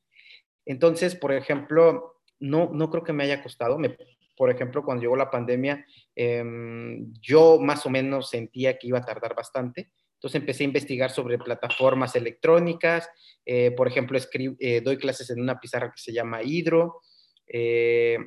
Entonces, 0.65 1.15
por 1.15 1.34
ejemplo, 1.34 2.21
no, 2.39 2.69
no 2.73 2.89
creo 2.89 3.03
que 3.03 3.13
me 3.13 3.23
haya 3.23 3.41
costado. 3.41 3.77
Por 4.36 4.49
ejemplo, 4.49 4.84
cuando 4.84 5.01
llegó 5.01 5.15
la 5.15 5.29
pandemia, 5.32 5.86
em, 6.15 7.13
yo 7.21 7.60
más 7.60 7.86
o 7.86 7.89
menos 7.89 8.29
sentía 8.29 8.77
que 8.77 8.88
iba 8.88 8.99
a 8.99 9.06
tardar 9.06 9.36
bastante. 9.36 9.91
Entonces 10.15 10.39
empecé 10.39 10.63
a 10.63 10.67
investigar 10.67 11.12
sobre 11.12 11.38
plataformas 11.38 12.15
electrónicas. 12.15 13.10
Eh, 13.45 13.71
por 13.71 13.88
ejemplo, 13.88 14.17
eh, 14.60 14.82
doy 14.82 14.97
clases 14.97 15.29
en 15.29 15.41
una 15.41 15.60
pizarra 15.60 15.91
que 15.91 16.01
se 16.01 16.13
llama 16.13 16.41
Hidro. 16.43 17.01
Eh, 17.45 18.17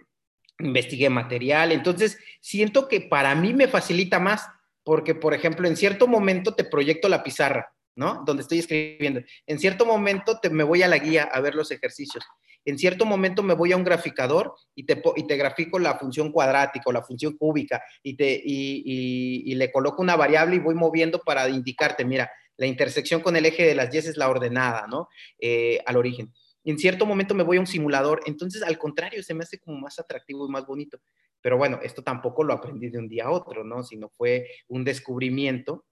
investigué 0.59 1.09
material. 1.11 1.73
Entonces, 1.73 2.19
siento 2.41 2.87
que 2.87 3.01
para 3.01 3.35
mí 3.35 3.55
me 3.55 3.69
facilita 3.69 4.19
más 4.19 4.47
porque, 4.87 5.15
por 5.15 5.35
ejemplo, 5.35 5.69
en 5.69 5.77
cierto 5.77 6.07
momento 6.07 6.55
te 6.55 6.65
proyecto 6.65 7.11
la 7.11 7.23
pizarra, 7.23 7.75
¿no? 7.95 8.23
Donde 8.25 8.41
estoy 8.41 8.61
escribiendo. 8.61 9.21
En 9.47 9.59
cierto 9.59 9.85
momento 9.85 10.39
te, 10.41 10.49
me 10.49 10.65
voy 10.65 10.83
a 10.83 10.89
la 10.89 10.97
guía 10.97 11.25
a 11.25 11.41
ver 11.41 11.55
los 11.55 11.71
ejercicios 11.71 12.25
en 12.67 12.79
cierto 12.79 13.07
momento 13.07 13.45
me 13.45 13.55
voy 13.55 13.73
a 13.73 13.77
un 13.77 13.85
graficador 13.85 14.55
y 14.75 14.85
te, 14.85 15.01
grafico 15.37 15.79
la 15.79 15.97
función 15.99 16.33
cuadrática 16.33 16.91
o 16.91 16.93
la 16.93 17.03
función 17.03 17.37
cúbica 17.37 17.81
y, 18.03 18.17
te, 18.17 18.43
le 18.45 19.73
coloco 19.73 20.03
una 20.03 20.17
variable 20.17 20.57
y 20.57 20.59
voy 20.59 20.75
moviendo 20.75 21.21
para 21.21 21.49
indicarte, 21.49 22.05
mira, 22.05 22.29
la 22.57 22.67
intersección 22.67 23.21
con 23.21 23.37
el 23.37 23.47
eje 23.47 23.65
de 23.65 23.77
las 23.77 23.95
Y 23.95 23.99
es 23.99 24.17
la 24.17 24.29
ordenada, 24.29 24.87
¿no? 24.89 25.09
Eh, 25.39 25.79
al 25.87 25.97
origen. 25.97 26.35
En 26.65 26.77
cierto 26.77 27.07
momento 27.07 27.37
me 27.37 27.45
voy 27.45 27.59
a 27.59 27.61
un 27.61 27.69
simulador, 27.69 28.21
entonces 28.27 28.63
al 28.63 28.77
contrario, 28.79 29.23
se 29.23 29.35
me 29.35 29.45
hace 29.45 29.61
como 29.61 29.79
más 29.79 30.01
atractivo 30.01 30.49
y 30.49 30.51
más 30.51 30.67
bonito. 30.67 30.99
Pero 31.47 31.59
bueno, 31.59 31.79
esto 31.81 32.03
tampoco 32.03 32.43
lo 32.43 32.55
aprendí 32.55 32.89
de 32.89 32.99
un 32.99 33.09
día 33.09 33.27
a 33.27 33.31
otro, 33.31 33.63
¿no? 33.63 33.85
Sino 33.85 34.09
fue 34.09 34.49
un 34.67 34.83
descubrimiento. 34.83 35.87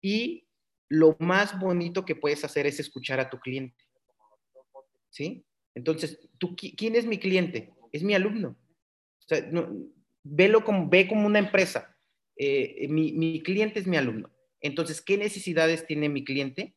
Y 0.00 0.48
lo 0.88 1.18
más 1.18 1.60
bonito 1.60 2.06
que 2.06 2.16
puedes 2.16 2.42
hacer 2.46 2.66
es 2.66 2.80
escuchar 2.80 3.20
a 3.20 3.28
tu 3.28 3.38
cliente. 3.38 3.76
¿Sí? 5.10 5.44
Entonces, 5.74 6.26
¿tú, 6.38 6.56
¿quién 6.56 6.96
es 6.96 7.04
mi 7.04 7.18
cliente? 7.18 7.74
Es 7.92 8.02
mi 8.02 8.14
alumno. 8.14 8.56
O 9.18 9.28
sea, 9.28 9.50
como, 10.64 10.88
ve 10.88 11.06
como 11.06 11.26
una 11.26 11.40
empresa. 11.40 11.94
Eh, 12.34 12.88
mi, 12.88 13.42
cliente 13.42 13.80
es 13.80 13.86
mi 13.86 13.98
alumno. 13.98 14.34
Entonces, 14.62 15.02
¿qué 15.02 15.18
necesidades 15.18 15.86
tiene 15.86 16.08
mi 16.08 16.24
cliente? 16.24 16.74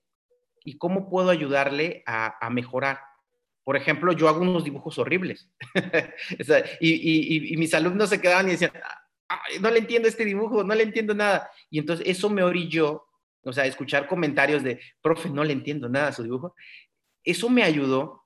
¿Y 0.66 0.78
cómo 0.78 1.10
puedo 1.10 1.30
ayudarle 1.30 2.04
a, 2.06 2.50
mejorar? 2.50 3.00
Por 3.70 3.78
ejemplo, 3.78 4.14
yo 4.14 4.28
hago 4.28 4.42
unos 4.42 4.64
dibujos 4.64 4.98
horribles. 4.98 5.48
y, 6.82 7.56
mis 7.56 7.72
alumnos 7.76 8.10
se 8.10 8.20
quedaban 8.20 8.48
y 8.48 8.54
decían, 8.54 8.72
no 9.62 9.70
le 9.70 9.78
entiendo 9.78 10.08
este 10.08 10.26
dibujo, 10.26 10.64
no 10.64 10.74
le 10.74 10.82
entiendo 10.82 11.14
nada. 11.14 11.52
Y 11.70 11.78
entonces 11.78 12.04
eso 12.08 12.32
me 12.32 12.42
orilló, 12.42 13.06
o 13.44 13.54
sea, 13.54 13.68
escuchar 13.68 14.08
comentarios 14.08 14.64
de, 14.64 14.80
profe, 15.04 15.30
no 15.30 15.44
le 15.44 15.54
entiendo 15.54 15.88
nada 15.88 16.08
a 16.08 16.14
su 16.14 16.24
dibujo. 16.24 16.56
Eso 17.24 17.48
me 17.48 17.62
ayudó 17.62 18.24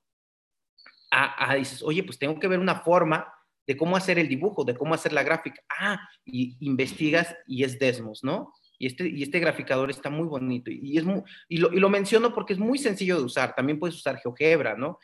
a, 1.12 1.56
dices, 1.56 1.84
oye, 1.84 2.03
pues 2.03 2.17
tengo 2.17 2.39
que 2.39 2.47
ver 2.47 2.60
una 2.60 2.79
forma 2.79 3.27
de 3.67 3.75
cómo 3.75 3.97
hacer 3.97 4.17
el 4.19 4.29
dibujo, 4.29 4.63
de 4.63 4.77
cómo 4.77 4.93
hacer 4.93 5.12
la 5.12 5.23
gráfica. 5.23 5.62
Ah, 5.77 5.99
y 6.23 6.56
investigas 6.65 7.36
y 7.47 7.65
es 7.65 7.77
Desmos, 7.77 8.23
¿no? 8.23 8.53
Y 8.79 8.88
este, 8.88 9.08
y 9.08 9.23
este 9.23 9.39
graficador 9.39 9.89
está 9.89 10.10
muy 10.10 10.27
bonito 10.27 10.69
y, 10.69 10.97
es 10.97 11.06
muy, 11.06 11.21
y, 11.47 11.58
y 11.58 11.79
lo 11.79 11.89
menciono 11.89 12.34
porque 12.34 12.53
es 12.53 12.60
muy 12.60 12.77
sencillo 12.77 13.17
de 13.17 13.23
usar. 13.23 13.56
También 13.56 13.79
puedes 13.79 13.95
usar 13.95 14.19
GeoGebra, 14.19 14.75
¿no? 14.75 14.99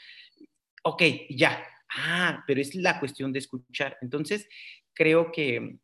Ok, 0.83 1.03
ya. 1.29 1.63
Ah, 1.95 2.43
pero 2.45 2.61
es 2.61 2.75
la 2.75 2.99
cuestión 2.99 3.33
de 3.33 3.39
escuchar. 3.39 3.97
Entonces, 4.01 4.47
creo 4.93 5.31
que 5.31 5.79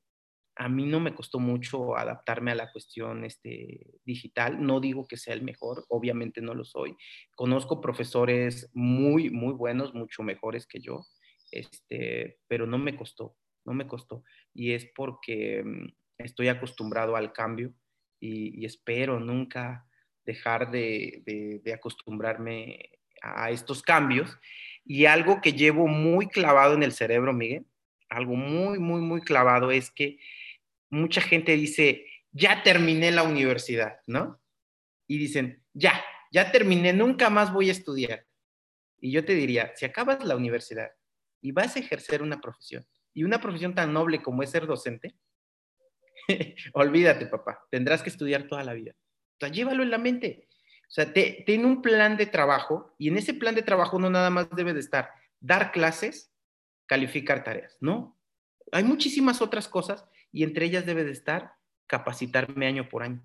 a 0.57 0.69
mí 0.69 0.85
no 0.85 0.99
me 0.99 1.13
costó 1.13 1.39
mucho 1.39 1.97
adaptarme 1.97 2.51
a 2.51 2.55
la 2.55 2.71
cuestión 2.71 3.25
este, 3.25 3.99
digital. 4.05 4.63
No 4.65 4.79
digo 4.79 5.05
que 5.07 5.17
sea 5.17 5.33
el 5.33 5.43
mejor, 5.43 5.85
obviamente 5.89 6.41
no 6.41 6.53
lo 6.53 6.63
soy. 6.63 6.95
Conozco 7.35 7.81
profesores 7.81 8.69
muy, 8.73 9.29
muy 9.29 9.53
buenos, 9.53 9.93
mucho 9.93 10.23
mejores 10.23 10.65
que 10.65 10.79
yo, 10.79 11.05
este, 11.51 12.39
pero 12.47 12.67
no 12.67 12.77
me 12.77 12.95
costó, 12.95 13.35
no 13.65 13.73
me 13.73 13.87
costó. 13.87 14.23
Y 14.53 14.71
es 14.71 14.85
porque 14.95 15.61
mm, 15.63 15.87
estoy 16.19 16.47
acostumbrado 16.47 17.17
al 17.17 17.33
cambio 17.33 17.73
y, 18.19 18.65
espero 18.65 19.19
nunca, 19.19 19.85
dejar 20.25 20.71
de, 20.71 21.61
de 21.63 21.73
acostumbrarme 21.73 22.91
a 23.21 23.51
estos 23.51 23.81
cambios. 23.81 24.37
Y 24.85 25.05
algo 25.05 25.41
que 25.41 25.53
llevo 25.53 25.87
muy 25.87 26.27
clavado 26.27 26.75
en 26.75 26.83
el 26.83 26.91
cerebro, 26.91 27.33
Miguel, 27.33 27.65
algo 28.09 28.35
muy, 28.35 28.79
muy, 28.79 29.01
muy 29.01 29.21
clavado 29.21 29.71
es 29.71 29.91
que 29.91 30.19
mucha 30.89 31.21
gente 31.21 31.53
dice, 31.53 32.05
ya 32.31 32.63
terminé 32.63 33.11
la 33.11 33.23
universidad, 33.23 33.99
¿no? 34.05 34.39
Y 35.07 35.17
dicen, 35.17 35.63
ya, 35.73 36.03
ya 36.31 36.51
terminé, 36.51 36.93
nunca 36.93 37.29
más 37.29 37.51
voy 37.51 37.69
a 37.69 37.71
estudiar. 37.71 38.25
Y 38.99 39.11
yo 39.11 39.25
te 39.25 39.33
diría, 39.33 39.71
si 39.75 39.85
acabas 39.85 40.23
la 40.23 40.35
universidad 40.35 40.91
y 41.41 41.51
vas 41.51 41.75
a 41.75 41.79
ejercer 41.79 42.21
una 42.21 42.39
profesión, 42.39 42.85
y 43.15 43.23
una 43.23 43.39
profesión 43.39 43.73
tan 43.73 43.93
noble 43.93 44.21
como 44.21 44.43
es 44.43 44.51
ser 44.51 44.67
docente, 44.67 45.15
olvídate, 46.73 47.27
papá, 47.27 47.65
tendrás 47.71 48.03
que 48.03 48.09
estudiar 48.09 48.47
toda 48.47 48.63
la 48.63 48.73
vida. 48.73 48.93
Sea, 49.39 49.49
llévalo 49.49 49.83
en 49.83 49.89
la 49.89 49.97
mente. 49.97 50.44
O 50.87 50.91
sea, 50.95 51.11
ten 51.13 51.65
un 51.65 51.81
plan 51.81 52.15
de 52.17 52.25
trabajo 52.25 52.95
y 52.97 53.09
en 53.09 53.17
ese 53.17 53.33
plan 53.33 53.55
de 53.55 53.63
trabajo 53.63 53.99
no 53.99 54.09
nada 54.09 54.29
más 54.29 54.49
debe 54.51 54.73
de 54.73 54.79
estar 54.79 55.11
dar 55.39 55.71
clases, 55.71 56.31
calificar 56.87 57.43
tareas, 57.43 57.77
¿no? 57.79 58.17
Hay 58.71 58.83
muchísimas 58.83 59.41
otras 59.41 59.67
cosas 59.67 60.05
y 60.31 60.43
entre 60.43 60.65
ellas 60.65 60.85
debe 60.85 61.03
de 61.03 61.11
estar 61.11 61.53
capacitarme 61.87 62.65
año 62.65 62.89
por 62.89 63.03
año. 63.03 63.23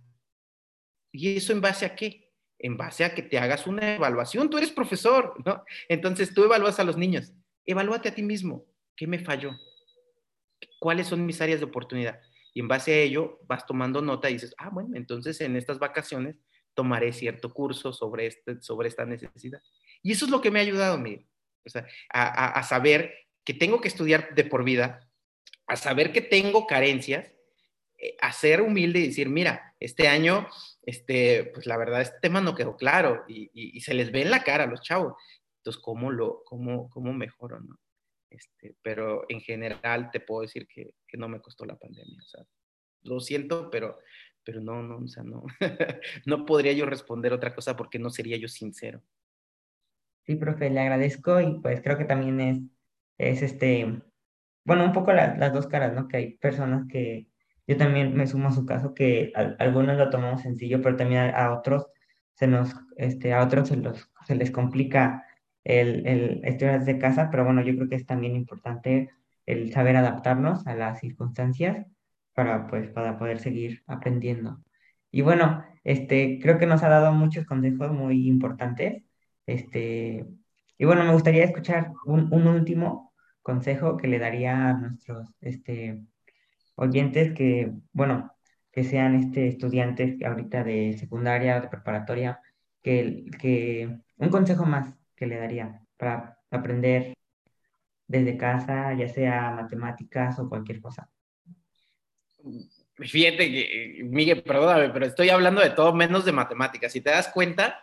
¿Y 1.12 1.36
eso 1.36 1.52
en 1.52 1.60
base 1.60 1.86
a 1.86 1.96
qué? 1.96 2.32
En 2.58 2.76
base 2.76 3.04
a 3.04 3.14
que 3.14 3.22
te 3.22 3.38
hagas 3.38 3.66
una 3.66 3.94
evaluación. 3.94 4.50
Tú 4.50 4.58
eres 4.58 4.70
profesor, 4.70 5.34
¿no? 5.44 5.64
Entonces 5.88 6.34
tú 6.34 6.44
evalúas 6.44 6.78
a 6.78 6.84
los 6.84 6.96
niños. 6.96 7.32
Evalúate 7.64 8.10
a 8.10 8.14
ti 8.14 8.22
mismo. 8.22 8.66
¿Qué 8.96 9.06
me 9.06 9.18
falló? 9.18 9.52
¿Cuáles 10.78 11.06
son 11.06 11.24
mis 11.24 11.40
áreas 11.40 11.60
de 11.60 11.66
oportunidad? 11.66 12.20
Y 12.52 12.60
en 12.60 12.68
base 12.68 12.92
a 12.92 12.98
ello 12.98 13.40
vas 13.46 13.64
tomando 13.64 14.02
nota 14.02 14.28
y 14.28 14.34
dices, 14.34 14.54
ah, 14.58 14.68
bueno, 14.70 14.90
entonces 14.94 15.40
en 15.40 15.56
estas 15.56 15.78
vacaciones 15.78 16.36
tomaré 16.80 17.12
cierto 17.12 17.52
curso 17.52 17.92
sobre, 17.92 18.26
este, 18.26 18.62
sobre 18.62 18.88
esta 18.88 19.04
necesidad. 19.04 19.60
Y 20.02 20.12
eso 20.12 20.24
es 20.24 20.30
lo 20.30 20.40
que 20.40 20.50
me 20.50 20.60
ha 20.60 20.62
ayudado, 20.62 20.96
Miguel. 20.96 21.26
O 21.66 21.68
sea, 21.68 21.86
a, 22.10 22.58
a 22.58 22.62
saber 22.62 23.12
que 23.44 23.52
tengo 23.52 23.82
que 23.82 23.88
estudiar 23.88 24.34
de 24.34 24.44
por 24.44 24.64
vida, 24.64 25.06
a 25.66 25.76
saber 25.76 26.10
que 26.10 26.22
tengo 26.22 26.66
carencias 26.66 27.34
eh, 27.98 28.16
a 28.22 28.32
ser 28.32 28.62
humilde 28.62 29.00
y 29.00 29.08
decir, 29.08 29.28
mira, 29.28 29.74
este 29.78 30.08
año, 30.08 30.48
este, 30.82 31.50
pues 31.52 31.66
la 31.66 31.76
verdad, 31.76 32.00
este 32.00 32.18
tema 32.22 32.40
no 32.40 32.54
quedó 32.54 32.74
claro 32.76 33.24
y, 33.28 33.78
se 33.80 33.92
les 33.92 34.10
ve 34.10 34.22
en 34.22 34.30
la 34.30 34.42
cara 34.42 34.64
a 34.64 34.66
los 34.66 34.80
chavos. 34.80 35.14
Entonces, 35.58 35.82
¿cómo, 35.82 36.10
lo, 36.10 36.42
cómo, 36.44 36.88
cómo 36.88 37.12
mejoro? 37.12 37.60
No? 37.60 37.78
Este, 38.30 38.74
pero 38.80 39.26
en 39.28 39.42
general 39.42 40.10
te 40.10 40.20
puedo 40.20 40.42
decir 40.42 40.66
que, 40.66 40.94
que, 41.06 41.18
no 41.18 41.28
me 41.28 41.42
costó 41.42 41.66
la 41.66 41.78
pandemia. 41.78 42.18
O 42.22 42.26
sea, 42.26 42.46
lo 43.02 43.20
siento, 43.20 43.68
pero, 43.70 43.98
pero 44.44 44.60
no, 44.60 44.82
no, 44.82 44.98
o 44.98 45.08
sea, 45.08 45.22
no, 45.22 45.44
no 46.26 46.46
podría 46.46 46.72
yo 46.72 46.86
responder 46.86 47.32
otra 47.32 47.54
cosa 47.54 47.76
porque 47.76 47.98
no 47.98 48.10
sería 48.10 48.36
yo 48.36 48.48
sincero. 48.48 49.02
Sí, 50.24 50.36
profe, 50.36 50.70
le 50.70 50.80
agradezco 50.80 51.40
y 51.40 51.60
pues 51.60 51.80
creo 51.82 51.98
que 51.98 52.04
también 52.04 52.40
es, 52.40 52.60
es 53.18 53.42
este, 53.42 54.02
bueno, 54.64 54.84
un 54.84 54.92
poco 54.92 55.12
las 55.12 55.52
dos 55.52 55.66
caras, 55.66 55.94
¿no? 55.94 56.08
Que 56.08 56.16
hay 56.18 56.36
personas 56.38 56.86
que 56.88 57.26
yo 57.66 57.76
también 57.76 58.14
me 58.16 58.26
sumo 58.26 58.48
a 58.48 58.52
su 58.52 58.66
caso 58.66 58.94
que 58.94 59.32
algunos 59.58 59.96
lo 59.96 60.10
tomamos 60.10 60.42
sencillo, 60.42 60.82
pero 60.82 60.96
también 60.96 61.32
a, 61.34 61.52
otros 61.52 61.86
se 62.34 62.46
nos, 62.46 62.74
este, 62.96 63.32
a 63.32 63.42
otros 63.42 63.68
se, 63.68 63.76
los, 63.76 64.10
se 64.26 64.34
les 64.34 64.50
complica 64.50 65.24
el, 65.64 66.06
el 66.06 66.40
estudiar 66.44 66.80
desde 66.80 66.98
casa, 66.98 67.28
pero 67.30 67.44
bueno, 67.44 67.62
yo 67.62 67.74
creo 67.76 67.88
que 67.88 67.96
es 67.96 68.06
también 68.06 68.36
importante 68.36 69.10
el 69.46 69.72
saber 69.72 69.96
adaptarnos 69.96 70.66
a 70.66 70.74
las 70.74 71.00
circunstancias 71.00 71.86
para, 72.34 72.66
pues, 72.68 72.88
para 72.90 73.18
poder 73.18 73.40
seguir 73.40 73.82
aprendiendo. 73.86 74.62
Y 75.10 75.22
bueno, 75.22 75.64
este, 75.84 76.38
creo 76.42 76.58
que 76.58 76.66
nos 76.66 76.82
ha 76.82 76.88
dado 76.88 77.12
muchos 77.12 77.46
consejos 77.46 77.92
muy 77.92 78.28
importantes. 78.28 79.02
Este, 79.46 80.26
y 80.78 80.84
bueno, 80.84 81.04
me 81.04 81.12
gustaría 81.12 81.44
escuchar 81.44 81.92
un, 82.06 82.32
un 82.32 82.46
último 82.46 83.12
consejo 83.42 83.96
que 83.96 84.08
le 84.08 84.18
daría 84.18 84.68
a 84.70 84.72
nuestros 84.74 85.28
este, 85.40 86.00
oyentes 86.76 87.32
que, 87.34 87.72
bueno, 87.92 88.32
que 88.72 88.84
sean 88.84 89.14
este, 89.16 89.48
estudiantes 89.48 90.22
ahorita 90.22 90.64
de 90.64 90.96
secundaria, 90.98 91.60
de 91.60 91.68
preparatoria, 91.68 92.40
que, 92.82 93.26
que 93.40 93.98
un 94.16 94.30
consejo 94.30 94.64
más 94.66 94.94
que 95.16 95.26
le 95.26 95.38
daría 95.38 95.82
para 95.96 96.38
aprender 96.50 97.14
desde 98.06 98.36
casa, 98.36 98.94
ya 98.94 99.08
sea 99.08 99.50
matemáticas 99.52 100.38
o 100.38 100.48
cualquier 100.48 100.80
cosa. 100.80 101.10
Fíjate 102.96 103.50
que, 103.50 104.00
Miguel, 104.04 104.42
perdóname, 104.42 104.90
pero 104.90 105.06
estoy 105.06 105.30
hablando 105.30 105.60
de 105.60 105.70
todo 105.70 105.94
menos 105.94 106.24
de 106.24 106.32
matemáticas. 106.32 106.92
Si 106.92 107.00
te 107.00 107.10
das 107.10 107.28
cuenta, 107.28 107.82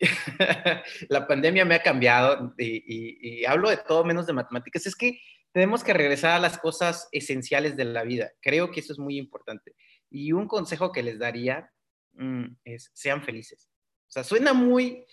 la 1.08 1.26
pandemia 1.26 1.64
me 1.64 1.74
ha 1.74 1.82
cambiado 1.82 2.54
y, 2.56 3.40
y, 3.40 3.44
hablo 3.44 3.70
de 3.70 3.78
todo 3.78 4.04
menos 4.04 4.26
de 4.26 4.32
matemáticas. 4.32 4.86
Es 4.86 4.94
que 4.94 5.20
tenemos 5.52 5.82
que 5.82 5.92
regresar 5.92 6.32
a 6.32 6.38
las 6.38 6.58
cosas 6.58 7.08
esenciales 7.10 7.76
de 7.76 7.84
la 7.84 8.04
vida. 8.04 8.30
Creo 8.40 8.70
que 8.70 8.80
eso 8.80 8.92
es 8.92 8.98
muy 8.98 9.18
importante. 9.18 9.74
Y 10.10 10.32
un 10.32 10.46
consejo 10.46 10.92
que 10.92 11.02
les 11.02 11.18
daría 11.18 11.72
mm, 12.12 12.44
es, 12.64 12.90
sean 12.94 13.22
felices. 13.22 13.68
O 14.08 14.10
sea, 14.10 14.24
suena 14.24 14.52
muy, 14.52 15.04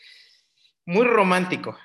muy 0.86 1.06
romántico, 1.06 1.78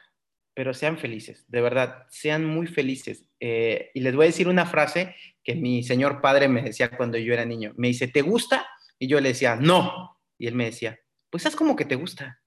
pero 0.61 0.75
sean 0.75 0.99
felices, 0.99 1.47
de 1.49 1.63
verdad, 1.63 2.05
sean 2.11 2.45
muy 2.45 2.67
felices. 2.67 3.25
Eh, 3.41 3.91
y 3.95 4.01
les 4.01 4.15
voy 4.15 4.25
a 4.25 4.27
decir 4.27 4.47
una 4.47 4.67
frase 4.67 5.17
que 5.43 5.55
mi 5.55 5.83
señor 5.83 6.21
padre 6.21 6.49
me 6.49 6.61
decía 6.61 6.91
cuando 6.91 7.17
yo 7.17 7.33
era 7.33 7.47
niño. 7.47 7.73
Me 7.79 7.89
dice, 7.89 8.09
¿te 8.09 8.21
gusta? 8.21 8.69
Y 8.99 9.07
yo 9.07 9.19
le 9.23 9.31
decía, 9.31 9.57
no. 9.57 10.21
Y 10.37 10.49
él 10.49 10.55
me 10.55 10.67
decía, 10.67 11.01
pues 11.31 11.47
haz 11.47 11.57
como 11.57 11.75
que 11.75 11.87
te 11.87 11.95
gusta. 11.95 12.43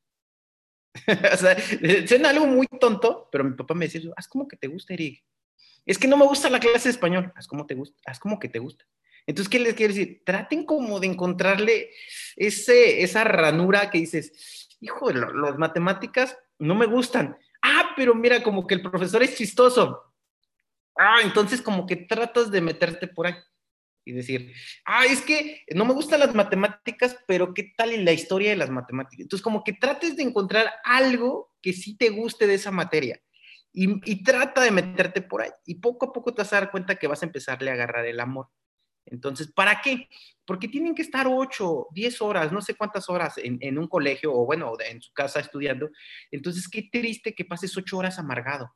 o 1.34 1.38
sea, 1.38 1.58
suena 2.08 2.30
algo 2.30 2.46
muy 2.46 2.68
tonto, 2.80 3.30
pero 3.32 3.46
mi 3.46 3.56
papá 3.56 3.74
me 3.74 3.88
decía, 3.88 4.08
haz 4.16 4.28
como 4.28 4.48
que 4.48 4.58
te 4.58 4.68
gusta, 4.68 4.94
Eric. 4.94 5.24
Es 5.84 5.98
que 5.98 6.08
no 6.08 6.16
me 6.16 6.28
gusta 6.28 6.52
la 6.52 6.60
clase 6.60 6.90
de 6.90 6.92
español. 6.92 7.34
Haz 7.36 7.48
como 7.48 7.66
te 7.66 7.74
gusta, 7.74 8.00
haz 8.06 8.20
como 8.20 8.38
que 8.38 8.48
te 8.48 8.60
gusta. 8.60 8.86
Entonces, 9.26 9.50
¿qué 9.50 9.58
les 9.58 9.74
quiero 9.74 9.92
decir? 9.92 10.22
Traten 10.24 10.68
como 10.68 11.00
de 11.00 11.08
encontrarle 11.08 11.90
ese, 12.36 13.02
esa 13.02 13.24
ranura 13.24 13.90
que 13.90 13.98
dices, 13.98 14.70
hijo, 14.82 15.10
las 15.12 15.58
matemáticas 15.58 16.38
no 16.60 16.76
me 16.76 16.86
gustan. 16.86 17.40
Pero 17.96 18.16
mira, 18.16 18.42
como 18.44 18.66
que 18.66 18.76
el 18.76 18.82
profesor 18.82 19.24
es 19.24 19.36
chistoso. 19.36 20.14
Ah, 20.96 21.20
entonces 21.24 21.62
como 21.62 21.86
que 21.86 21.96
tratas 21.96 22.52
de 22.52 22.62
meterte 22.62 23.08
por 23.08 23.28
ahí 23.28 23.36
y 24.06 24.12
decir, 24.12 24.54
ah, 24.86 25.06
es 25.06 25.22
que 25.22 25.64
no 25.74 25.86
me 25.86 25.94
gustan 25.94 26.20
las 26.20 26.36
matemáticas, 26.36 27.18
pero 27.28 27.54
¿qué 27.54 27.74
tal 27.76 27.92
en 27.92 28.06
la 28.06 28.12
historia 28.12 28.50
de 28.50 28.58
las 28.58 28.70
matemáticas? 28.70 29.22
Entonces 29.22 29.44
como 29.44 29.64
que 29.64 29.74
trates 29.74 30.16
de 30.18 30.24
encontrar 30.24 30.72
algo 30.84 31.56
que 31.62 31.74
sí 31.74 31.96
te 31.98 32.10
guste 32.10 32.48
de 32.48 32.56
esa 32.56 32.72
materia. 32.72 33.22
Y, 33.76 34.24
trata 34.24 34.62
de 34.62 34.70
meterte 34.70 35.24
por 35.24 35.42
ahí. 35.42 35.50
Y 35.66 35.76
poco 35.76 36.06
a 36.06 36.14
poco 36.14 36.32
te 36.32 36.44
vas 36.44 36.54
a 36.54 36.60
dar 36.60 36.70
cuenta 36.70 36.96
que 36.96 37.08
vas 37.08 37.24
a 37.24 37.26
empezarle 37.26 37.72
a 37.72 37.74
agarrar 37.74 38.06
el 38.06 38.20
amor. 38.20 38.50
Entonces, 39.06 39.52
¿para 39.52 39.82
qué? 39.82 40.08
Porque 40.46 40.68
tienen 40.68 40.96
que 40.96 41.02
estar 41.02 41.28
8, 41.28 41.88
10 41.92 42.22
horas, 42.22 42.52
no 42.52 42.62
sé 42.62 42.76
cuántas 42.76 43.10
horas 43.10 43.36
en, 43.38 43.78
un 43.78 43.88
colegio 43.88 44.34
o 44.34 44.46
bueno, 44.46 44.74
en 44.86 45.02
su 45.02 45.14
casa 45.14 45.40
estudiando. 45.40 45.90
Entonces, 46.32 46.68
qué 46.68 46.90
triste 46.92 47.34
que 47.34 47.46
pases 47.46 47.76
8 47.76 47.98
horas 47.98 48.20
amargado. 48.20 48.74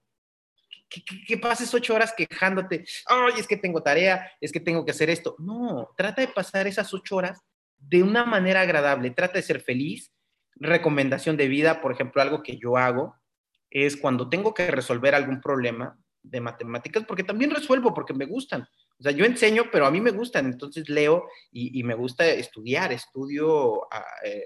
Que, 0.89 1.03
que, 1.03 1.37
pases 1.37 1.73
8 1.73 1.93
horas 1.93 2.13
quejándote. 2.15 2.85
Ay, 3.05 3.33
es 3.37 3.47
que 3.47 3.57
tengo 3.57 3.83
tarea, 3.83 4.31
es 4.39 4.51
que 4.51 4.59
tengo 4.59 4.85
que 4.85 4.91
hacer 4.91 5.09
esto. 5.09 5.35
No, 5.39 5.89
trata 5.97 6.21
de 6.21 6.29
pasar 6.29 6.67
esas 6.67 6.93
8 6.93 7.15
horas 7.15 7.41
de 7.77 8.03
una 8.03 8.25
manera 8.25 8.61
agradable. 8.61 9.11
Trata 9.11 9.33
de 9.33 9.43
ser 9.43 9.61
feliz. 9.61 10.13
Recomendación 10.55 11.37
de 11.37 11.47
vida, 11.47 11.81
por 11.81 11.91
ejemplo, 11.91 12.21
algo 12.21 12.41
que 12.41 12.57
yo 12.57 12.77
hago 12.77 13.15
es 13.69 13.97
cuando 13.97 14.29
tengo 14.29 14.53
que 14.53 14.71
resolver 14.71 15.13
algún 15.13 15.41
problema 15.41 15.99
de 16.23 16.41
matemáticas, 16.41 17.05
porque 17.05 17.23
también 17.23 17.51
resuelvo, 17.51 17.93
porque 17.93 18.13
me 18.13 18.25
gustan. 18.25 18.67
O 18.99 19.03
sea, 19.03 19.11
yo 19.11 19.25
enseño, 19.25 19.65
pero 19.71 19.85
a 19.85 19.91
mí 19.91 20.01
me 20.01 20.11
gustan, 20.11 20.47
entonces 20.47 20.89
leo 20.89 21.27
y, 21.51 21.83
me 21.83 21.93
gusta 21.93 22.25
estudiar, 22.25 22.91
estudio 22.91 23.83
ah, 23.93 24.05
eh, 24.23 24.43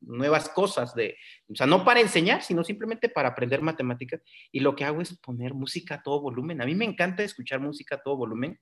nuevas 0.00 0.48
cosas, 0.48 0.94
de, 0.94 1.16
o 1.48 1.54
sea, 1.54 1.66
no 1.66 1.84
para 1.84 2.00
enseñar, 2.00 2.42
sino 2.42 2.64
simplemente 2.64 3.08
para 3.08 3.28
aprender 3.28 3.62
matemáticas. 3.62 4.22
Y 4.50 4.60
lo 4.60 4.74
que 4.74 4.84
hago 4.84 5.00
es 5.00 5.16
poner 5.18 5.54
música 5.54 5.96
a 5.96 6.02
todo 6.02 6.20
volumen. 6.20 6.60
A 6.60 6.66
mí 6.66 6.74
me 6.74 6.84
encanta 6.84 7.22
escuchar 7.22 7.60
música 7.60 7.96
a 7.96 8.02
todo 8.02 8.16
volumen. 8.16 8.58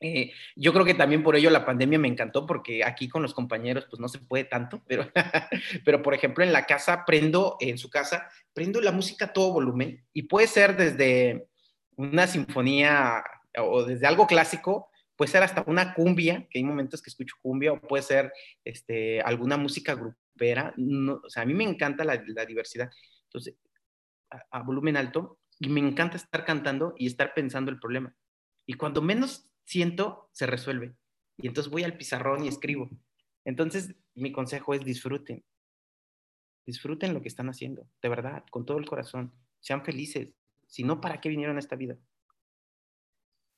Eh, 0.00 0.32
yo 0.54 0.72
creo 0.72 0.84
que 0.84 0.94
también 0.94 1.24
por 1.24 1.34
ello 1.34 1.50
la 1.50 1.64
pandemia 1.64 1.98
me 1.98 2.06
encantó 2.06 2.46
porque 2.46 2.84
aquí 2.84 3.08
con 3.08 3.22
los 3.22 3.34
compañeros 3.34 3.86
pues 3.90 3.98
no 3.98 4.08
se 4.08 4.20
puede 4.20 4.44
tanto, 4.44 4.82
pero, 4.86 5.10
pero 5.84 6.02
por 6.02 6.14
ejemplo 6.14 6.44
en 6.44 6.52
la 6.52 6.66
casa 6.66 7.04
prendo, 7.04 7.56
en 7.58 7.78
su 7.78 7.90
casa, 7.90 8.28
prendo 8.52 8.80
la 8.80 8.92
música 8.92 9.26
a 9.26 9.32
todo 9.32 9.52
volumen 9.52 10.04
y 10.12 10.22
puede 10.24 10.46
ser 10.46 10.76
desde 10.76 11.48
una 11.96 12.28
sinfonía 12.28 13.24
o 13.62 13.84
desde 13.84 14.06
algo 14.06 14.26
clásico, 14.26 14.90
puede 15.16 15.30
ser 15.30 15.42
hasta 15.42 15.64
una 15.66 15.94
cumbia, 15.94 16.46
que 16.50 16.58
hay 16.58 16.64
momentos 16.64 17.02
que 17.02 17.10
escucho 17.10 17.36
cumbia, 17.42 17.72
o 17.72 17.80
puede 17.80 18.02
ser 18.02 18.32
este, 18.64 19.20
alguna 19.20 19.56
música 19.56 19.94
grupera. 19.94 20.74
o 20.76 21.30
sea, 21.30 21.42
a 21.42 21.46
mí 21.46 21.54
me 21.54 21.64
encanta 21.64 22.04
la, 22.04 22.16
diversidad. 22.16 22.90
Entonces, 23.24 23.56
a 24.50 24.62
volumen 24.62 24.96
alto, 24.96 25.38
y 25.58 25.68
me 25.68 25.80
encanta 25.80 26.16
estar 26.16 26.44
cantando 26.44 26.94
y 26.96 27.06
estar 27.06 27.34
pensando 27.34 27.70
el 27.70 27.80
problema. 27.80 28.14
Y 28.66 28.74
cuando 28.74 29.02
menos 29.02 29.50
siento, 29.64 30.30
se 30.32 30.46
resuelve. 30.46 30.94
Y 31.36 31.46
entonces 31.48 31.70
voy 31.70 31.84
al 31.84 31.96
pizarrón 31.96 32.44
y 32.44 32.48
escribo. 32.48 32.88
Entonces, 33.44 33.94
mi 34.14 34.32
consejo 34.32 34.74
es 34.74 34.84
disfruten. 34.84 35.44
Disfruten 36.66 37.14
lo 37.14 37.22
que 37.22 37.28
están 37.28 37.48
haciendo, 37.48 37.88
de 38.02 38.08
verdad, 38.08 38.44
con 38.50 38.66
todo 38.66 38.78
el 38.78 38.86
corazón. 38.86 39.32
Sean 39.60 39.84
felices. 39.84 40.34
Si 40.66 40.84
no, 40.84 41.00
¿para 41.00 41.20
qué 41.20 41.28
vinieron 41.28 41.56
a 41.56 41.60
esta 41.60 41.76
vida? 41.76 41.96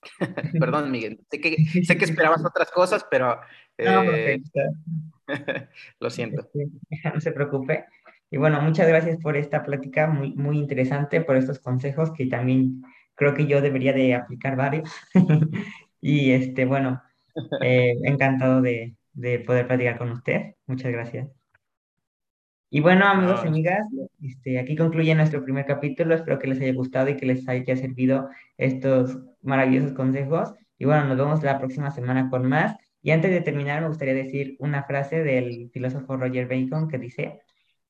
Perdón, 0.60 0.90
Miguel. 0.90 1.20
Sé 1.30 1.40
que, 1.40 1.56
sé 1.84 1.96
que 1.96 2.04
esperabas 2.04 2.44
otras 2.44 2.70
cosas, 2.70 3.06
pero... 3.10 3.40
Eh, 3.78 4.40
lo 6.00 6.10
siento. 6.10 6.48
No 7.14 7.20
se 7.20 7.32
preocupe. 7.32 7.86
Y 8.30 8.36
bueno, 8.36 8.60
muchas 8.60 8.86
gracias 8.86 9.18
por 9.18 9.36
esta 9.36 9.64
plática 9.64 10.06
muy, 10.06 10.34
muy 10.34 10.58
interesante, 10.58 11.20
por 11.20 11.36
estos 11.36 11.58
consejos 11.58 12.12
que 12.12 12.26
también 12.26 12.82
creo 13.14 13.34
que 13.34 13.46
yo 13.46 13.60
debería 13.60 13.92
de 13.92 14.14
aplicar 14.14 14.56
varios. 14.56 14.90
y 16.00 16.30
este, 16.32 16.64
bueno, 16.64 17.02
eh, 17.62 17.94
encantado 18.04 18.60
de, 18.62 18.96
de 19.12 19.40
poder 19.40 19.66
platicar 19.66 19.98
con 19.98 20.10
usted. 20.12 20.54
Muchas 20.66 20.92
gracias. 20.92 21.39
Y 22.72 22.80
bueno, 22.80 23.04
amigos 23.04 23.40
y 23.44 23.48
amigas, 23.48 23.84
este, 24.22 24.60
aquí 24.60 24.76
concluye 24.76 25.12
nuestro 25.16 25.42
primer 25.42 25.66
capítulo. 25.66 26.14
Espero 26.14 26.38
que 26.38 26.46
les 26.46 26.60
haya 26.60 26.72
gustado 26.72 27.08
y 27.10 27.16
que 27.16 27.26
les 27.26 27.46
haya 27.48 27.76
servido 27.76 28.28
estos 28.56 29.18
maravillosos 29.42 29.92
consejos. 29.92 30.54
Y 30.78 30.84
bueno, 30.84 31.04
nos 31.06 31.18
vemos 31.18 31.42
la 31.42 31.58
próxima 31.58 31.90
semana 31.90 32.30
con 32.30 32.48
más. 32.48 32.76
Y 33.02 33.10
antes 33.10 33.32
de 33.32 33.40
terminar, 33.40 33.82
me 33.82 33.88
gustaría 33.88 34.14
decir 34.14 34.54
una 34.60 34.84
frase 34.84 35.24
del 35.24 35.70
filósofo 35.72 36.16
Roger 36.16 36.46
Bacon 36.46 36.88
que 36.88 36.98
dice, 36.98 37.40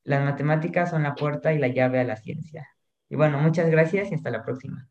las 0.02 0.24
matemáticas 0.24 0.90
son 0.90 1.02
la 1.02 1.14
puerta 1.14 1.52
y 1.52 1.58
la 1.58 1.68
llave 1.68 2.00
a 2.00 2.04
la 2.04 2.16
ciencia. 2.16 2.66
Y 3.10 3.16
bueno, 3.16 3.38
muchas 3.38 3.70
gracias 3.70 4.10
y 4.10 4.14
hasta 4.14 4.30
la 4.30 4.42
próxima. 4.44 4.88